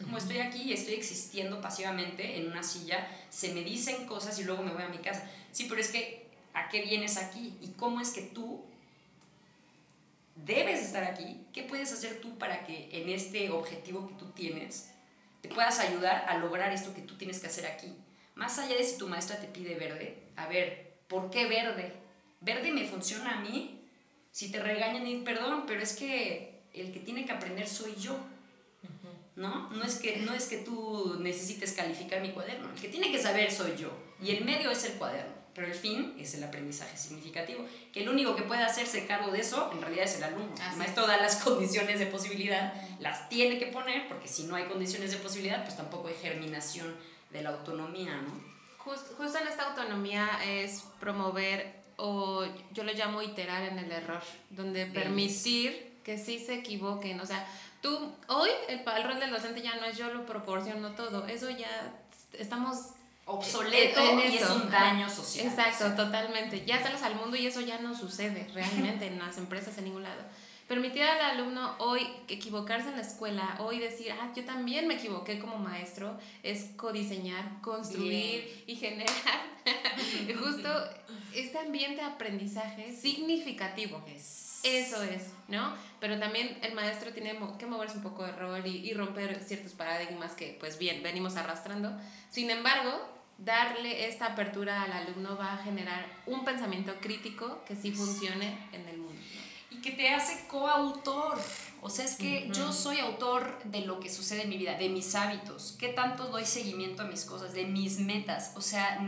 Como 0.03 0.17
estoy 0.17 0.39
aquí 0.39 0.63
y 0.63 0.73
estoy 0.73 0.95
existiendo 0.95 1.61
pasivamente 1.61 2.37
en 2.37 2.47
una 2.47 2.63
silla, 2.63 3.07
se 3.29 3.53
me 3.53 3.63
dicen 3.63 4.05
cosas 4.05 4.37
y 4.39 4.43
luego 4.43 4.63
me 4.63 4.73
voy 4.73 4.83
a 4.83 4.89
mi 4.89 4.97
casa. 4.97 5.29
Sí, 5.51 5.65
pero 5.69 5.81
es 5.81 5.89
que, 5.89 6.27
¿a 6.53 6.69
qué 6.69 6.81
vienes 6.81 7.17
aquí? 7.17 7.57
¿Y 7.61 7.69
cómo 7.69 8.01
es 8.01 8.09
que 8.09 8.21
tú 8.21 8.63
debes 10.35 10.81
estar 10.81 11.03
aquí? 11.03 11.45
¿Qué 11.53 11.63
puedes 11.63 11.91
hacer 11.91 12.21
tú 12.21 12.37
para 12.37 12.65
que 12.65 12.89
en 12.91 13.09
este 13.09 13.49
objetivo 13.49 14.07
que 14.07 14.15
tú 14.15 14.31
tienes 14.31 14.89
te 15.41 15.49
puedas 15.49 15.79
ayudar 15.79 16.25
a 16.27 16.37
lograr 16.37 16.71
esto 16.71 16.93
que 16.93 17.01
tú 17.01 17.15
tienes 17.15 17.39
que 17.39 17.47
hacer 17.47 17.65
aquí? 17.65 17.93
Más 18.35 18.57
allá 18.59 18.75
de 18.75 18.83
si 18.83 18.97
tu 18.97 19.07
maestra 19.07 19.39
te 19.39 19.47
pide 19.47 19.75
verde, 19.75 20.17
a 20.35 20.47
ver, 20.47 20.95
¿por 21.07 21.29
qué 21.29 21.47
verde? 21.47 21.93
Verde 22.41 22.71
me 22.71 22.87
funciona 22.87 23.37
a 23.37 23.41
mí. 23.41 23.79
Si 24.31 24.51
te 24.51 24.59
regañan, 24.59 25.05
y 25.05 25.17
perdón, 25.17 25.65
pero 25.67 25.81
es 25.81 25.95
que 25.95 26.63
el 26.73 26.91
que 26.91 26.99
tiene 26.99 27.25
que 27.25 27.31
aprender 27.31 27.67
soy 27.67 27.95
yo. 27.95 28.17
¿No? 29.35 29.69
No 29.71 29.83
es, 29.83 29.95
que, 29.95 30.17
no 30.17 30.33
es 30.33 30.45
que 30.45 30.57
tú 30.57 31.17
necesites 31.19 31.73
calificar 31.73 32.21
mi 32.21 32.31
cuaderno, 32.31 32.69
el 32.73 32.79
que 32.81 32.87
tiene 32.89 33.11
que 33.11 33.21
saber 33.21 33.51
soy 33.51 33.75
yo, 33.77 33.91
y 34.21 34.31
el 34.31 34.45
medio 34.45 34.69
es 34.71 34.83
el 34.85 34.93
cuaderno, 34.93 35.33
pero 35.55 35.67
el 35.67 35.73
fin 35.73 36.15
es 36.19 36.33
el 36.35 36.43
aprendizaje 36.43 36.97
significativo, 36.97 37.65
que 37.91 38.01
el 38.03 38.09
único 38.09 38.35
que 38.35 38.43
puede 38.43 38.63
hacerse 38.63 39.05
cargo 39.05 39.31
de 39.31 39.39
eso 39.41 39.69
en 39.73 39.81
realidad 39.81 40.05
es 40.05 40.15
el 40.17 40.23
alumno. 40.23 40.53
Así 40.55 40.71
el 40.71 40.77
maestro 40.77 41.05
da 41.07 41.17
las 41.17 41.35
condiciones 41.43 41.99
de 41.99 42.05
posibilidad, 42.07 42.73
las 42.99 43.29
tiene 43.29 43.57
que 43.59 43.67
poner, 43.67 44.07
porque 44.07 44.27
si 44.27 44.43
no 44.43 44.55
hay 44.55 44.65
condiciones 44.65 45.11
de 45.11 45.17
posibilidad, 45.17 45.63
pues 45.63 45.77
tampoco 45.77 46.07
hay 46.07 46.15
germinación 46.21 46.95
de 47.31 47.41
la 47.43 47.49
autonomía, 47.49 48.15
¿no? 48.21 48.53
Just- 48.77 49.13
justo 49.17 49.37
en 49.39 49.47
esta 49.47 49.69
autonomía 49.69 50.27
es 50.45 50.83
promover, 50.99 51.81
o 51.97 52.45
yo 52.73 52.83
lo 52.83 52.91
llamo 52.93 53.21
iterar 53.21 53.63
en 53.63 53.79
el 53.79 53.91
error, 53.91 54.21
donde 54.49 54.85
permitir 54.87 55.93
que 56.03 56.17
sí 56.17 56.37
se 56.39 56.55
equivoquen. 56.55 57.19
O 57.21 57.25
sea, 57.25 57.47
tú, 57.83 58.11
hoy 58.27 58.49
el, 58.67 58.79
el 58.79 59.03
rol 59.03 59.19
del 59.19 59.29
docente 59.29 59.61
ya 59.61 59.75
no 59.75 59.85
es 59.85 59.95
yo 59.97 60.11
lo 60.11 60.25
proporciono 60.25 60.91
todo, 60.93 61.27
eso 61.27 61.51
ya 61.51 61.93
estamos 62.33 62.77
Obsoleto 63.25 64.01
en 64.01 64.19
y 64.33 64.37
es 64.37 64.49
un 64.49 64.69
daño 64.69 65.09
social. 65.09 65.47
Exacto, 65.47 65.93
totalmente. 65.95 66.65
Ya 66.65 66.81
sales 66.83 67.01
al 67.03 67.15
mundo 67.15 67.37
y 67.37 67.45
eso 67.47 67.61
ya 67.61 67.77
no 67.79 67.95
sucede 67.95 68.49
realmente 68.53 69.05
en 69.07 69.17
las 69.19 69.37
empresas 69.37 69.77
en 69.77 69.85
ningún 69.85 70.03
lado. 70.03 70.21
Permitir 70.67 71.03
al 71.03 71.21
alumno 71.21 71.75
hoy 71.77 72.05
equivocarse 72.27 72.89
en 72.89 72.95
la 72.97 73.01
escuela, 73.01 73.55
hoy 73.59 73.79
decir, 73.79 74.11
ah, 74.11 74.31
yo 74.35 74.43
también 74.43 74.87
me 74.87 74.95
equivoqué 74.95 75.39
como 75.39 75.57
maestro, 75.57 76.17
es 76.41 76.71
codiseñar, 76.75 77.61
construir 77.61 78.63
y 78.67 78.75
generar 78.75 79.13
justo 80.39 80.69
este 81.33 81.59
ambiente 81.59 82.01
de 82.01 82.07
aprendizaje 82.07 82.93
significativo. 82.95 84.03
Es- 84.07 84.52
Eso 84.63 85.03
es, 85.03 85.27
¿no? 85.47 85.73
Pero 85.99 86.17
también 86.19 86.57
el 86.61 86.73
maestro 86.73 87.11
tiene 87.11 87.37
que 87.59 87.65
moverse 87.65 87.97
un 87.97 88.03
poco 88.03 88.23
de 88.23 88.31
rol 88.31 88.65
y, 88.65 88.77
y 88.89 88.93
romper 88.93 89.41
ciertos 89.43 89.73
paradigmas 89.73 90.33
que, 90.33 90.55
pues 90.59 90.77
bien, 90.77 91.03
venimos 91.03 91.35
arrastrando. 91.35 91.91
Sin 92.29 92.49
embargo, 92.49 92.91
darle 93.37 94.07
esta 94.07 94.27
apertura 94.27 94.83
al 94.83 94.93
alumno 94.93 95.37
va 95.37 95.53
a 95.53 95.57
generar 95.57 96.05
un 96.25 96.45
pensamiento 96.45 96.93
crítico 97.01 97.63
que 97.65 97.75
sí 97.75 97.91
funcione 97.91 98.57
en 98.71 98.87
el 98.87 98.97
mundo. 98.97 99.21
¿no? 99.35 99.53
y 99.73 99.81
que 99.81 99.91
te 99.91 100.09
hace 100.09 100.47
coautor. 100.47 101.37
O 101.81 101.89
sea, 101.89 102.05
es 102.05 102.15
que 102.15 102.49
yo 102.53 102.71
soy 102.71 102.99
autor 102.99 103.61
de 103.65 103.81
lo 103.81 103.99
que 103.99 104.09
sucede 104.09 104.43
en 104.43 104.49
mi 104.49 104.57
vida, 104.57 104.77
de 104.77 104.87
mis 104.87 105.15
hábitos, 105.15 105.75
qué 105.77 105.89
tanto 105.89 106.27
doy 106.27 106.45
seguimiento 106.45 107.01
a 107.01 107.05
mis 107.05 107.25
cosas, 107.25 107.53
de 107.53 107.65
mis 107.65 107.99
metas. 107.99 108.53
O 108.55 108.61
sea, 108.61 108.99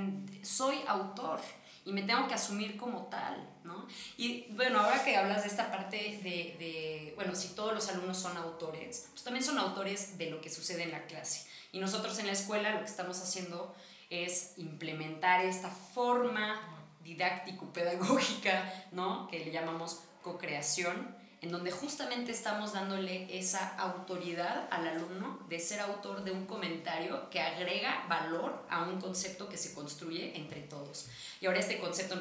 soy 0.42 0.76
autor 0.88 1.40
y 1.86 1.94
me 1.94 2.02
tengo 2.02 2.28
que 2.28 2.34
asumir 2.34 2.76
como 2.76 3.04
tal, 3.04 3.48
¿no? 3.66 3.88
Y 4.18 4.46
bueno, 4.52 4.80
ahora 4.80 5.04
que 5.04 5.18
hablas 5.18 5.44
de 5.44 5.50
esta 5.50 5.72
parte 5.72 5.98
de, 5.98 6.56
de, 6.58 7.14
bueno, 7.16 7.36
si 7.36 7.50
todos 7.50 7.74
los 7.74 7.90
alumnos 7.90 8.18
son 8.18 8.38
autores, 8.38 9.08
pues 9.12 9.24
también 9.24 9.44
son 9.44 9.58
autores 9.58 10.18
de 10.18 10.30
lo 10.30 10.40
que 10.40 10.50
sucede 10.50 10.84
en 10.84 10.92
la 10.92 11.06
clase. 11.06 11.48
Y 11.72 11.80
nosotros 11.80 12.18
en 12.20 12.28
la 12.28 12.34
escuela 12.34 12.72
lo 12.72 12.80
que 12.80 12.86
estamos 12.86 13.20
haciendo 13.20 13.76
es 14.10 14.54
implementar 14.58 15.44
esta 15.44 15.70
forma 15.70 16.62
didáctico-pedagógica, 17.04 18.88
¿no? 18.92 19.28
Que 19.28 19.40
le 19.40 19.52
llamamos 19.52 20.02
co-creación, 20.22 21.16
en 21.42 21.52
donde 21.52 21.72
justamente 21.72 22.32
estamos 22.32 22.74
dándole 22.74 23.38
esa 23.38 23.76
autoridad 23.78 24.68
al 24.72 24.88
alumno 24.88 25.40
de 25.48 25.60
ser 25.60 25.80
autor 25.80 26.24
de 26.24 26.32
un 26.32 26.46
comentario 26.46 27.30
que 27.30 27.40
agrega 27.40 28.06
valor 28.10 28.66
a 28.70 28.84
un 28.84 29.00
concepto 29.00 29.48
que 29.50 29.58
se 29.58 29.74
construye 29.74 30.36
entre 30.38 30.62
todos. 30.62 31.08
Y 31.42 31.48
ahora 31.48 31.60
este 31.60 31.80
concepto 31.80 32.16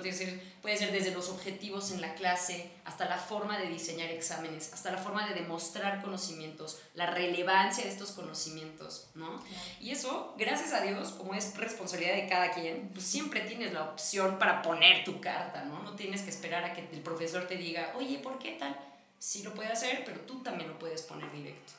puede 0.61 0.77
ser 0.77 0.93
desde 0.93 1.13
los 1.13 1.31
objetivos 1.31 1.93
en 1.93 2.01
la 2.01 2.15
clase 2.15 2.71
hasta 2.85 3.09
la 3.09 3.17
forma 3.17 3.59
de 3.59 3.69
diseñar 3.69 4.11
exámenes, 4.11 4.73
hasta 4.73 4.91
la 4.91 4.99
forma 4.99 5.27
de 5.27 5.35
demostrar 5.35 6.03
conocimientos, 6.03 6.81
la 6.95 7.07
relevancia 7.07 7.85
de 7.85 7.91
estos 7.91 8.13
conocimientos, 8.13 9.07
¿no? 9.15 9.43
Y 9.81 9.91
eso, 9.91 10.35
gracias 10.37 10.73
a 10.73 10.81
Dios, 10.81 11.13
como 11.13 11.35
es 11.35 11.57
responsabilidad 11.57 12.17
de 12.17 12.29
cada 12.29 12.53
quien, 12.53 12.91
pues 12.93 13.07
siempre 13.07 13.41
tienes 13.41 13.73
la 13.73 13.85
opción 13.85 14.39
para 14.39 14.63
poner 14.63 15.05
tu 15.05 15.21
carta, 15.21 15.65
¿no? 15.65 15.83
No 15.83 15.95
tienes 15.95 16.23
que 16.23 16.31
esperar 16.31 16.65
a 16.65 16.75
que 16.75 16.87
el 16.93 17.01
profesor 17.01 17.47
te 17.47 17.57
diga, 17.57 17.95
oye, 17.97 18.19
¿por 18.19 18.39
qué 18.39 18.53
tal? 18.53 18.77
Sí 19.25 19.43
lo 19.43 19.55
puede 19.55 19.73
hacer, 19.73 20.03
pero 20.05 20.21
tú 20.21 20.43
también 20.43 20.69
lo 20.69 20.79
puedes 20.79 21.01
poner 21.01 21.33
directo. 21.33 21.73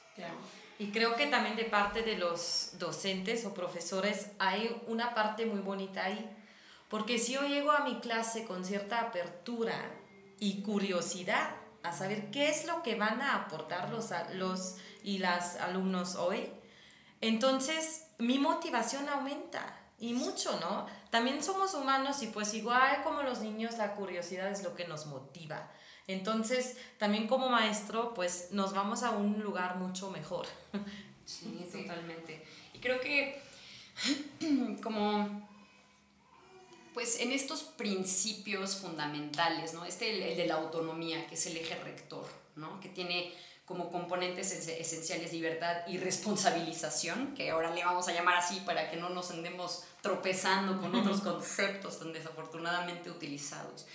Y 0.80 0.90
creo 0.90 1.16
que 1.16 1.28
también 1.28 1.56
de 1.56 1.66
parte 1.66 2.02
de 2.02 2.18
los 2.18 2.72
docentes 2.80 3.46
o 3.46 3.54
profesores 3.54 4.32
hay 4.40 4.82
una 4.88 5.14
parte 5.14 5.46
muy 5.46 5.60
bonita 5.60 6.06
ahí, 6.06 6.28
porque 6.90 7.20
si 7.20 7.34
yo 7.34 7.44
llego 7.44 7.72
a 7.72 7.84
mi 7.84 8.00
clase 8.00 8.46
con 8.46 8.66
cierta 8.66 9.00
apertura 9.00 9.76
y 10.40 10.64
curiosidad 10.64 11.56
a 11.84 11.94
saber 11.94 12.32
qué 12.32 12.50
es 12.50 12.66
lo 12.66 12.82
que 12.82 12.96
van 12.96 13.22
a 13.22 13.36
aportar 13.36 13.92
los, 13.92 14.10
los 14.34 14.78
y 15.04 15.20
las 15.20 15.58
alumnos 15.58 16.16
hoy, 16.16 16.50
entonces 17.22 18.08
mi 18.18 18.40
motivación 18.40 19.08
aumenta 19.08 19.80
y 20.00 20.14
mucho, 20.14 20.60
¿no? 20.60 20.88
También 21.12 21.44
somos 21.44 21.76
humanos 21.76 22.24
y 22.24 22.28
pues 22.28 22.56
igual 22.56 23.04
como 23.04 23.22
los 23.22 23.42
niños 23.42 23.78
la 23.78 23.94
curiosidad 23.94 24.50
es 24.50 24.64
lo 24.64 24.74
que 24.74 24.88
nos 24.88 25.06
motiva. 25.06 25.70
Entonces, 26.08 26.78
también 26.98 27.28
como 27.28 27.50
maestro, 27.50 28.14
pues 28.14 28.50
nos 28.52 28.74
vamos 28.74 29.04
a 29.04 29.12
un 29.12 29.42
lugar 29.42 29.78
mucho 29.78 30.12
mejor. 30.12 30.48
Sí, 31.26 31.68
totalmente. 31.72 32.46
Y 32.76 32.78
creo 32.78 33.02
que 33.02 33.42
como 34.84 35.50
pues 36.94 37.20
en 37.20 37.34
estos 37.34 37.64
principios 37.64 38.78
fundamentales, 38.78 39.74
¿no? 39.74 39.84
Este 39.84 40.32
el, 40.32 40.38
de 40.38 40.48
la 40.48 40.56
autonomía, 40.56 41.28
que 41.28 41.36
es 41.36 41.46
el 41.46 41.58
eje 41.58 41.76
rector, 41.76 42.26
¿no? 42.56 42.80
Que 42.80 42.88
tiene 42.88 43.34
como 43.66 43.92
componentes 43.92 44.52
esenciales 44.52 45.34
libertad 45.34 45.86
y 45.88 45.98
responsabilización, 45.98 47.34
que 47.36 47.50
ahora 47.50 47.74
le 47.74 47.84
vamos 47.84 48.08
a 48.08 48.14
llamar 48.14 48.38
así 48.38 48.62
para 48.62 48.90
que 48.90 48.96
no 48.96 49.10
nos 49.10 49.32
andemos 49.32 49.84
tropezando 50.02 50.80
con 50.80 50.96
otros 50.96 51.20
conceptos 51.22 52.00
tan 52.00 52.14
desafortunadamente 52.14 53.12
utilizados. 53.12 53.88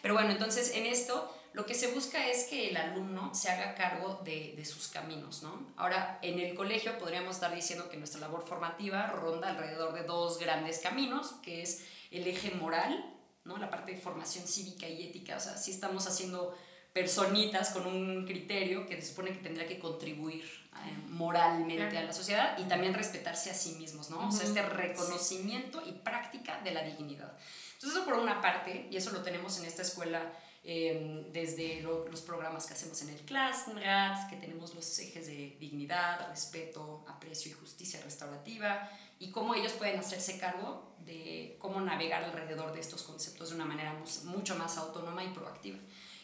Pero 0.00 0.14
bueno, 0.14 0.30
entonces 0.30 0.70
en 0.74 0.86
esto 0.86 1.35
lo 1.56 1.64
que 1.64 1.72
se 1.72 1.86
busca 1.86 2.28
es 2.28 2.44
que 2.44 2.68
el 2.68 2.76
alumno 2.76 3.34
se 3.34 3.48
haga 3.48 3.74
cargo 3.74 4.20
de, 4.22 4.52
de, 4.54 4.64
sus 4.66 4.88
caminos, 4.88 5.42
¿no? 5.42 5.72
Ahora, 5.78 6.18
en 6.20 6.38
el 6.38 6.54
colegio 6.54 6.98
podríamos 6.98 7.36
estar 7.36 7.54
diciendo 7.54 7.88
que 7.88 7.96
nuestra 7.96 8.20
labor 8.20 8.46
formativa 8.46 9.06
ronda 9.06 9.48
alrededor 9.48 9.94
de 9.94 10.02
dos 10.02 10.38
grandes 10.38 10.80
caminos, 10.80 11.32
que 11.42 11.62
es 11.62 11.86
el 12.10 12.26
eje 12.26 12.50
moral, 12.50 13.10
¿no? 13.46 13.56
La 13.56 13.70
parte 13.70 13.92
de 13.92 13.98
formación 13.98 14.46
cívica 14.46 14.86
y 14.86 15.04
ética, 15.04 15.38
o 15.38 15.40
sea, 15.40 15.56
si 15.56 15.70
estamos 15.70 16.06
haciendo 16.06 16.54
personitas 16.92 17.70
con 17.70 17.86
un 17.86 18.26
criterio 18.26 18.86
que 18.86 19.00
se 19.00 19.08
supone 19.08 19.32
que 19.32 19.38
tendría 19.38 19.66
que 19.66 19.78
contribuir 19.78 20.44
eh, 20.44 20.94
moralmente 21.08 21.96
a 21.96 22.02
la 22.02 22.12
sociedad 22.12 22.58
y 22.58 22.64
también 22.64 22.92
respetarse 22.92 23.50
a 23.50 23.54
sí 23.54 23.76
mismos, 23.78 24.10
¿no? 24.10 24.28
O 24.28 24.30
sea, 24.30 24.46
este 24.46 24.60
reconocimiento 24.60 25.82
y 25.86 25.92
práctica 25.92 26.60
de 26.60 26.72
la 26.72 26.82
dignidad. 26.82 27.32
Entonces, 27.72 27.98
eso 27.98 28.04
por 28.04 28.18
una 28.18 28.42
parte, 28.42 28.88
y 28.90 28.96
eso 28.98 29.10
lo 29.10 29.22
tenemos 29.22 29.58
en 29.58 29.64
esta 29.64 29.80
escuela 29.80 30.20
Em, 30.68 31.30
desde 31.32 31.80
los 31.80 32.22
programas 32.22 32.66
que 32.66 32.74
hacemos 32.74 33.00
en 33.02 33.10
el 33.10 33.20
Klassenrat, 33.20 34.28
que 34.28 34.34
tenemos 34.34 34.74
los 34.74 34.98
ejes 34.98 35.28
de 35.28 35.56
dignidad, 35.60 36.28
respeto, 36.28 37.04
aprecio 37.06 37.52
y 37.52 37.54
justicia 37.54 38.00
restaurativa, 38.02 38.90
y 39.20 39.30
cómo 39.30 39.54
ellos 39.54 39.70
pueden 39.74 40.00
hacerse 40.00 40.38
cargo 40.38 40.96
de 41.04 41.56
cómo 41.60 41.80
navegar 41.80 42.24
alrededor 42.24 42.72
de 42.72 42.80
estos 42.80 43.04
conceptos 43.04 43.50
de 43.50 43.54
una 43.54 43.64
manera 43.64 43.96
mucho 44.24 44.56
más 44.56 44.76
autónoma 44.76 45.22
y 45.22 45.28
proactiva. 45.28 45.78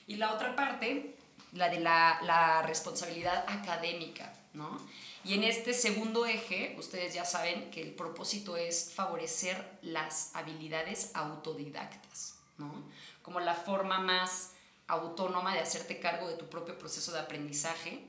Y 0.09 0.17
la 0.17 0.35
otra 0.35 0.57
parte, 0.57 1.15
la 1.53 1.69
de 1.69 1.79
la, 1.79 2.19
la 2.25 2.63
responsabilidad 2.63 3.45
académica, 3.47 4.35
¿no? 4.55 4.77
Y 5.25 5.35
en 5.35 5.45
este 5.45 5.73
segundo 5.73 6.27
eje, 6.27 6.75
ustedes 6.81 7.15
ya 7.15 7.25
saben 7.25 7.71
que 7.71 7.81
el 7.81 7.95
propósito 7.95 8.57
es 8.57 8.93
favorecer 8.93 9.79
las 9.83 10.35
habilidades 10.35 11.13
autodidactas, 11.15 12.42
¿no? 12.59 12.85
como 13.23 13.41
la 13.41 13.55
forma 13.55 14.01
más 14.01 14.53
autónoma 14.87 15.55
de 15.55 15.61
hacerte 15.61 16.01
cargo 16.01 16.29
de 16.29 16.37
tu 16.37 16.49
propio 16.49 16.79
proceso 16.79 17.13
de 17.13 17.21
aprendizaje. 17.21 18.05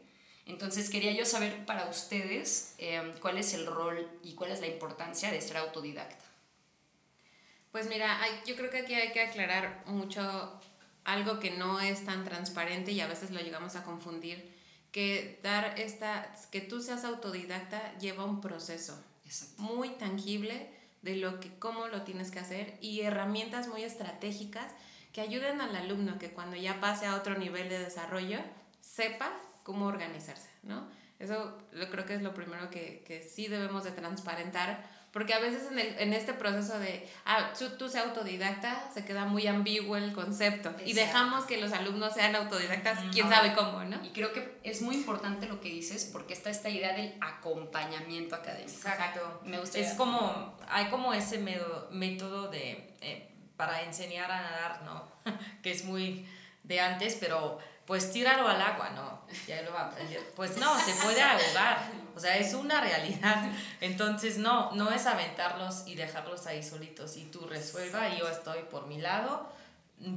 Entonces 0.45 0.89
quería 0.89 1.13
yo 1.13 1.25
saber 1.25 1.65
para 1.65 1.85
ustedes 1.85 2.75
em, 2.77 3.13
cuál 3.19 3.37
es 3.37 3.53
el 3.53 3.65
rol 3.65 4.09
y 4.23 4.33
cuál 4.33 4.51
es 4.51 4.59
la 4.59 4.67
importancia 4.67 5.31
de 5.31 5.41
ser 5.41 5.57
autodidacta. 5.57 6.25
Pues 7.71 7.87
mira, 7.87 8.19
yo 8.45 8.55
creo 8.55 8.69
que 8.69 8.79
aquí 8.79 8.93
hay 8.93 9.11
que 9.13 9.21
aclarar 9.21 9.83
mucho 9.87 10.61
algo 11.05 11.39
que 11.39 11.51
no 11.51 11.79
es 11.79 12.05
tan 12.05 12.23
transparente 12.23 12.91
y 12.91 13.01
a 13.01 13.07
veces 13.07 13.31
lo 13.31 13.39
llegamos 13.39 13.75
a 13.75 13.83
confundir, 13.83 14.53
que 14.91 15.39
dar 15.41 15.79
esta, 15.79 16.35
que 16.51 16.61
tú 16.61 16.81
seas 16.81 17.03
autodidacta 17.03 17.97
lleva 17.97 18.25
un 18.25 18.41
proceso 18.41 19.01
muy 19.57 19.89
tangible 19.89 20.69
de 21.03 21.17
lo 21.17 21.39
que, 21.39 21.53
cómo 21.59 21.87
lo 21.87 22.01
tienes 22.01 22.31
que 22.31 22.39
hacer 22.39 22.77
y 22.81 23.01
herramientas 23.01 23.67
muy 23.67 23.83
estratégicas 23.83 24.71
que 25.11 25.21
ayuden 25.21 25.61
al 25.61 25.75
alumno 25.75 26.17
que 26.17 26.31
cuando 26.31 26.55
ya 26.55 26.81
pase 26.81 27.05
a 27.05 27.15
otro 27.15 27.37
nivel 27.37 27.69
de 27.69 27.77
desarrollo 27.77 28.39
sepa 28.81 29.31
cómo 29.63 29.85
organizarse, 29.85 30.49
¿no? 30.63 30.87
Eso 31.19 31.57
yo 31.73 31.89
creo 31.89 32.05
que 32.05 32.15
es 32.15 32.21
lo 32.21 32.33
primero 32.33 32.69
que, 32.69 33.03
que 33.07 33.23
sí 33.23 33.47
debemos 33.47 33.83
de 33.83 33.91
transparentar, 33.91 34.89
porque 35.11 35.33
a 35.33 35.39
veces 35.39 35.71
en, 35.71 35.77
el, 35.77 35.99
en 35.99 36.11
este 36.11 36.33
proceso 36.33 36.79
de, 36.79 37.07
ah, 37.25 37.53
tú, 37.57 37.69
tú 37.77 37.87
seas 37.87 38.07
autodidacta, 38.07 38.89
se 38.91 39.05
queda 39.05 39.25
muy 39.25 39.45
ambiguo 39.45 39.95
el 39.95 40.11
concepto 40.11 40.73
y 40.83 40.93
dejamos 40.93 41.45
que 41.45 41.61
los 41.61 41.71
alumnos 41.71 42.15
sean 42.15 42.35
autodidactas, 42.35 42.99
quién 43.11 43.29
sabe 43.29 43.53
cómo, 43.53 43.83
¿no? 43.83 44.03
Y 44.03 44.09
creo 44.09 44.33
que 44.33 44.59
es 44.63 44.81
muy 44.81 44.95
importante 44.95 45.47
lo 45.47 45.61
que 45.61 45.69
dices, 45.69 46.09
porque 46.11 46.33
está 46.33 46.49
esta 46.49 46.69
idea 46.69 46.93
del 46.93 47.15
acompañamiento 47.21 48.35
académico. 48.35 48.71
Exacto. 48.71 49.41
Me 49.45 49.59
gusta. 49.59 49.77
Es 49.77 49.93
como, 49.93 50.57
hay 50.67 50.89
como 50.89 51.13
ese 51.13 51.37
método 51.91 52.49
de... 52.49 52.95
Eh, 53.01 53.29
para 53.55 53.83
enseñar 53.83 54.31
a 54.31 54.41
nadar, 54.41 54.81
¿no? 54.83 55.07
que 55.61 55.71
es 55.71 55.85
muy 55.85 56.27
de 56.63 56.79
antes, 56.79 57.17
pero 57.19 57.59
pues 57.85 58.11
tíralo 58.11 58.47
al 58.47 58.61
agua, 58.61 58.91
¿no? 58.91 59.21
Ya 59.47 59.61
lo 59.61 59.73
va 59.73 59.81
a 59.81 59.87
aprender. 59.87 60.21
Pues 60.35 60.57
no, 60.57 60.79
se 60.79 60.93
puede 61.03 61.21
ahogar. 61.21 61.91
O 62.15 62.19
sea, 62.19 62.37
es 62.37 62.53
una 62.53 62.79
realidad. 62.81 63.51
Entonces, 63.81 64.37
no, 64.37 64.71
no 64.71 64.91
es 64.91 65.05
aventarlos 65.05 65.83
y 65.87 65.95
dejarlos 65.95 66.47
ahí 66.47 66.63
solitos 66.63 67.17
y 67.17 67.25
tú 67.25 67.45
resuelva 67.45 68.09
y 68.09 68.19
yo 68.19 68.29
estoy 68.29 68.63
por 68.63 68.87
mi 68.87 68.99
lado. 68.99 69.49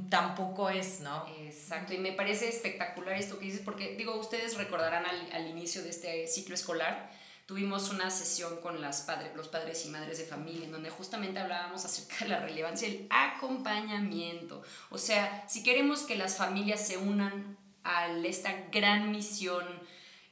Tampoco 0.09 0.69
es, 0.69 0.99
¿no? 1.01 1.25
Exacto, 1.39 1.93
y 1.93 1.97
me 1.97 2.11
parece 2.11 2.49
espectacular 2.49 3.15
esto 3.15 3.39
que 3.39 3.45
dices, 3.45 3.61
porque 3.63 3.95
digo, 3.95 4.15
ustedes 4.15 4.57
recordarán 4.57 5.05
al, 5.05 5.31
al 5.31 5.47
inicio 5.47 5.81
de 5.81 5.89
este 5.89 6.27
ciclo 6.27 6.55
escolar, 6.55 7.09
tuvimos 7.47 7.89
una 7.89 8.11
sesión 8.11 8.57
con 8.57 8.81
las 8.81 9.01
padres, 9.01 9.33
los 9.35 9.47
padres 9.47 9.85
y 9.85 9.89
madres 9.89 10.17
de 10.19 10.25
familia, 10.25 10.65
en 10.65 10.71
donde 10.73 10.89
justamente 10.89 11.39
hablábamos 11.39 11.85
acerca 11.85 12.25
de 12.25 12.31
la 12.31 12.39
relevancia 12.41 12.89
del 12.89 13.07
acompañamiento. 13.09 14.61
O 14.89 14.97
sea, 14.97 15.45
si 15.47 15.63
queremos 15.63 16.01
que 16.01 16.17
las 16.17 16.35
familias 16.35 16.85
se 16.85 16.97
unan 16.97 17.57
a 17.85 18.07
esta 18.07 18.53
gran 18.69 19.11
misión 19.11 19.63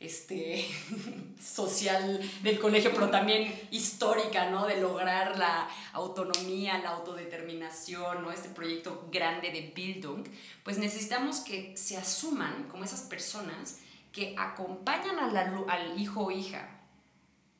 este, 0.01 0.67
social 1.41 2.19
del 2.43 2.59
colegio, 2.59 2.91
pero 2.93 3.09
también 3.09 3.61
histórica, 3.71 4.49
¿no? 4.49 4.67
De 4.67 4.81
lograr 4.81 5.39
la 5.39 5.69
autonomía, 5.93 6.79
la 6.79 6.89
autodeterminación, 6.89 8.23
¿no? 8.23 8.31
Este 8.31 8.49
proyecto 8.49 9.07
grande 9.09 9.51
de 9.51 9.71
Bildung, 9.73 10.27
pues 10.65 10.77
necesitamos 10.77 11.39
que 11.39 11.77
se 11.77 11.95
asuman 11.95 12.67
como 12.69 12.83
esas 12.83 13.03
personas 13.03 13.77
que 14.11 14.35
acompañan 14.37 15.17
al 15.17 15.97
hijo 15.97 16.25
o 16.25 16.31
hija 16.31 16.74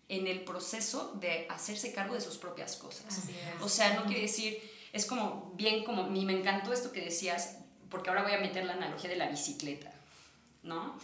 en 0.08 0.28
el 0.28 0.42
proceso 0.42 1.14
de 1.20 1.48
hacerse 1.50 1.92
cargo 1.92 2.14
de 2.14 2.22
sus 2.22 2.38
propias 2.38 2.76
cosas. 2.78 3.22
O 3.62 3.70
sea, 3.70 3.94
no 3.96 4.06
quiere 4.06 4.22
decir, 4.22 4.60
es 4.94 5.06
como 5.06 5.52
bien 5.56 5.84
como, 5.84 6.04
mí 6.04 6.26
me 6.26 6.34
encantó 6.34 6.74
esto 6.74 6.92
que 6.92 7.02
decías, 7.02 7.58
porque 7.90 8.10
ahora 8.10 8.24
voy 8.24 8.34
a 8.34 8.40
meter 8.40 8.66
la 8.66 8.74
analogía 8.74 9.10
de 9.10 9.16
la 9.16 9.30
bicicleta, 9.30 9.92
¿no? 10.64 10.98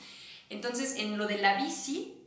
Entonces, 0.49 0.95
en 0.97 1.17
lo 1.17 1.27
de 1.27 1.37
la 1.37 1.63
bici, 1.63 2.17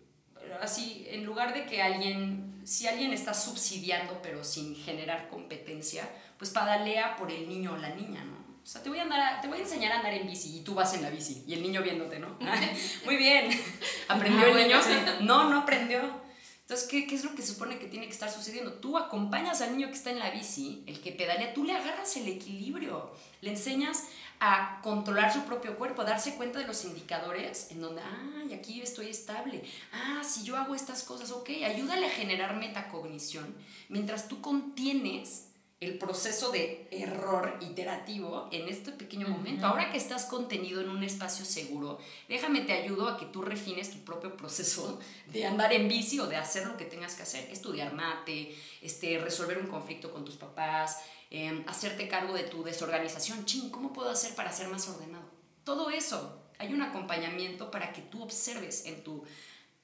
así, 0.60 1.06
en 1.10 1.24
lugar 1.24 1.54
de 1.54 1.66
que 1.66 1.82
alguien, 1.82 2.60
si 2.64 2.87
alguien 2.87 3.12
está 3.12 3.34
subsidiando 3.34 4.20
pero 4.22 4.44
sin 4.44 4.74
generar 4.76 5.28
competencia, 5.28 6.08
pues 6.38 6.50
padalea 6.50 7.16
por 7.16 7.30
el 7.30 7.48
niño 7.48 7.74
o 7.74 7.76
la 7.76 7.90
niña, 7.90 8.24
¿no? 8.24 8.44
O 8.62 8.66
sea, 8.66 8.82
te 8.82 8.88
voy, 8.88 8.98
a 8.98 9.02
andar 9.02 9.42
te 9.42 9.48
voy 9.48 9.58
a 9.58 9.62
enseñar 9.62 9.92
a 9.92 9.96
andar 9.96 10.14
en 10.14 10.26
bici 10.26 10.56
y 10.56 10.60
tú 10.62 10.74
vas 10.74 10.94
en 10.94 11.02
la 11.02 11.10
bici 11.10 11.44
y 11.46 11.52
el 11.52 11.62
niño 11.62 11.82
viéndote, 11.82 12.18
¿no? 12.18 12.38
Muy 13.04 13.16
bien. 13.16 13.50
¿Aprendió 14.08 14.46
el 14.46 14.56
niño? 14.56 14.80
No, 15.20 15.50
no 15.50 15.60
aprendió. 15.60 16.23
Entonces, 16.64 16.88
¿qué, 16.88 17.07
¿qué, 17.07 17.14
es 17.14 17.24
lo 17.24 17.35
que 17.35 17.42
se 17.42 17.53
supone 17.53 17.79
que 17.79 17.88
tiene 17.88 18.07
que 18.07 18.12
estar 18.12 18.31
sucediendo? 18.31 18.72
Tú 18.72 18.96
acompañas 18.96 19.61
al 19.61 19.72
niño 19.77 19.88
que 19.88 19.94
está 19.94 20.11
en 20.11 20.18
la 20.18 20.31
bici, 20.31 20.83
el 20.87 21.03
que 21.03 21.12
pedalea, 21.12 21.53
tú 21.53 21.62
le 21.62 21.74
agarras 21.74 22.16
el 22.16 22.27
equilibrio, 22.27 23.11
le 23.42 23.50
enseñas 23.50 24.05
a 24.40 24.81
controlar 24.83 25.31
su 25.31 25.42
propio 25.42 25.77
cuerpo, 25.77 26.00
a 26.00 26.07
darse 26.07 26.37
cuenta 26.37 26.59
de 26.59 26.66
los 26.66 26.87
indicadores 26.87 27.70
en 27.70 27.83
donde, 27.83 28.00
ah, 28.00 28.44
y 28.48 28.55
aquí 28.55 28.81
estoy 28.81 29.09
estable, 29.09 29.62
ah, 29.92 30.22
si 30.24 30.42
yo 30.42 30.57
hago 30.57 30.74
estas 30.74 31.03
cosas, 31.03 31.33
ok, 31.33 31.50
ayúdale 31.66 32.07
a 32.07 32.11
generar 32.11 32.57
metacognición, 32.57 33.55
mientras 33.90 34.29
tú 34.29 34.40
contienes 34.40 35.48
el 35.85 35.99
proceso 35.99 36.51
de 36.51 36.88
error 36.90 37.59
iterativo 37.61 38.49
en 38.51 38.68
este 38.68 38.92
pequeño 38.92 39.29
momento. 39.29 39.66
Ahora 39.66 39.90
que 39.90 39.97
estás 39.97 40.25
contenido 40.25 40.81
en 40.81 40.88
un 40.88 41.03
espacio 41.05 41.44
seguro, 41.44 41.99
déjame 42.29 42.62
te 42.62 42.73
ayudo 42.73 43.09
a 43.09 43.16
que 43.18 43.27
tú 43.27 43.42
refines 43.42 43.90
tu 43.90 43.99
propio 44.05 44.37
proceso 44.37 45.01
de 45.27 45.47
andar 45.47 45.73
en 45.73 45.88
bici 45.88 46.18
o 46.20 46.27
de 46.27 46.37
hacer 46.37 46.66
lo 46.66 46.77
que 46.77 46.85
tengas 46.85 47.14
que 47.14 47.23
hacer, 47.23 47.51
estudiar 47.51 47.94
mate, 47.94 48.55
este, 48.81 49.18
resolver 49.18 49.59
un 49.59 49.66
conflicto 49.66 50.11
con 50.11 50.25
tus 50.25 50.37
papás, 50.37 50.99
em, 51.31 51.64
hacerte 51.66 52.09
cargo 52.09 52.35
de 52.35 52.44
tu 52.44 52.62
desorganización. 52.62 53.44
Chin, 53.44 53.70
¿cómo 53.70 53.92
puedo 53.92 54.11
hacer 54.11 54.35
para 54.35 54.53
ser 54.53 54.68
más 54.68 54.88
ordenado? 54.88 55.25
Todo 55.64 55.90
eso 55.90 56.40
hay 56.59 56.73
un 56.73 56.83
acompañamiento 56.83 57.70
para 57.70 57.92
que 57.92 58.03
tú 58.03 58.23
observes 58.23 58.87
en 58.87 59.03
tu 59.03 59.25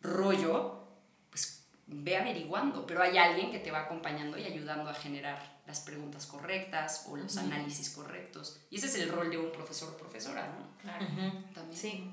rollo, 0.01 0.85
pues 1.31 1.67
ve 1.87 2.17
averiguando, 2.17 2.87
pero 2.87 3.03
hay 3.03 3.19
alguien 3.19 3.51
que 3.51 3.59
te 3.59 3.71
va 3.71 3.81
acompañando 3.81 4.39
y 4.39 4.45
ayudando 4.45 4.89
a 4.91 4.95
generar 4.95 5.60
las 5.71 5.81
preguntas 5.81 6.27
correctas 6.27 7.07
o 7.09 7.17
los 7.17 7.37
análisis 7.37 7.91
correctos. 7.91 8.61
Y 8.71 8.77
ese 8.77 8.89
es 8.89 8.97
el 8.97 9.09
rol 9.09 9.31
de 9.31 9.39
un 9.39 9.53
profesor 9.53 9.91
o 9.95 9.97
profesora, 9.97 10.49
¿no? 10.49 10.77
Claro. 10.83 11.07
También. 11.55 11.81
Sí. 11.81 12.13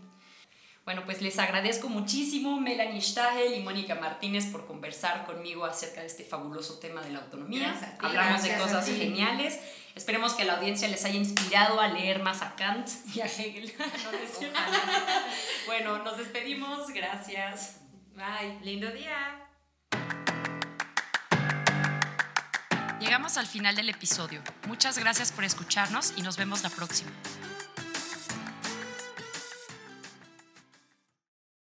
Bueno, 0.85 1.03
pues 1.05 1.23
les 1.23 1.39
agradezco 1.39 1.89
muchísimo 1.89 2.59
Melanie 2.59 3.01
Stahel 3.01 3.55
y 3.55 3.61
Mónica 3.61 3.95
Martínez 3.95 4.45
por 4.45 4.67
conversar 4.67 5.25
conmigo 5.25 5.65
acerca 5.65 6.01
de 6.01 6.07
este 6.07 6.23
fabuloso 6.23 6.77
tema 6.77 7.01
de 7.01 7.09
la 7.09 7.19
autonomía. 7.19 7.73
Ti, 7.99 8.05
Hablamos 8.05 8.43
de 8.43 8.57
cosas 8.57 8.87
geniales. 8.87 9.59
Esperemos 9.95 10.35
que 10.35 10.43
a 10.43 10.45
la 10.45 10.57
audiencia 10.57 10.87
les 10.87 11.03
haya 11.03 11.17
inspirado 11.17 11.81
a 11.81 11.87
leer 11.87 12.21
más 12.21 12.43
a 12.43 12.55
Kant 12.55 12.87
y 13.15 13.21
a 13.21 13.25
Hegel. 13.25 13.73
No, 13.79 15.65
bueno, 15.65 16.03
nos 16.03 16.19
despedimos. 16.19 16.89
Gracias. 16.89 17.81
Bye. 18.13 18.59
Lindo 18.61 18.91
día. 18.91 19.47
Llegamos 22.99 23.37
al 23.37 23.45
final 23.45 23.75
del 23.75 23.89
episodio. 23.89 24.41
Muchas 24.67 24.97
gracias 24.97 25.31
por 25.31 25.43
escucharnos 25.43 26.13
y 26.17 26.23
nos 26.23 26.35
vemos 26.35 26.63
la 26.63 26.69
próxima. 26.69 27.11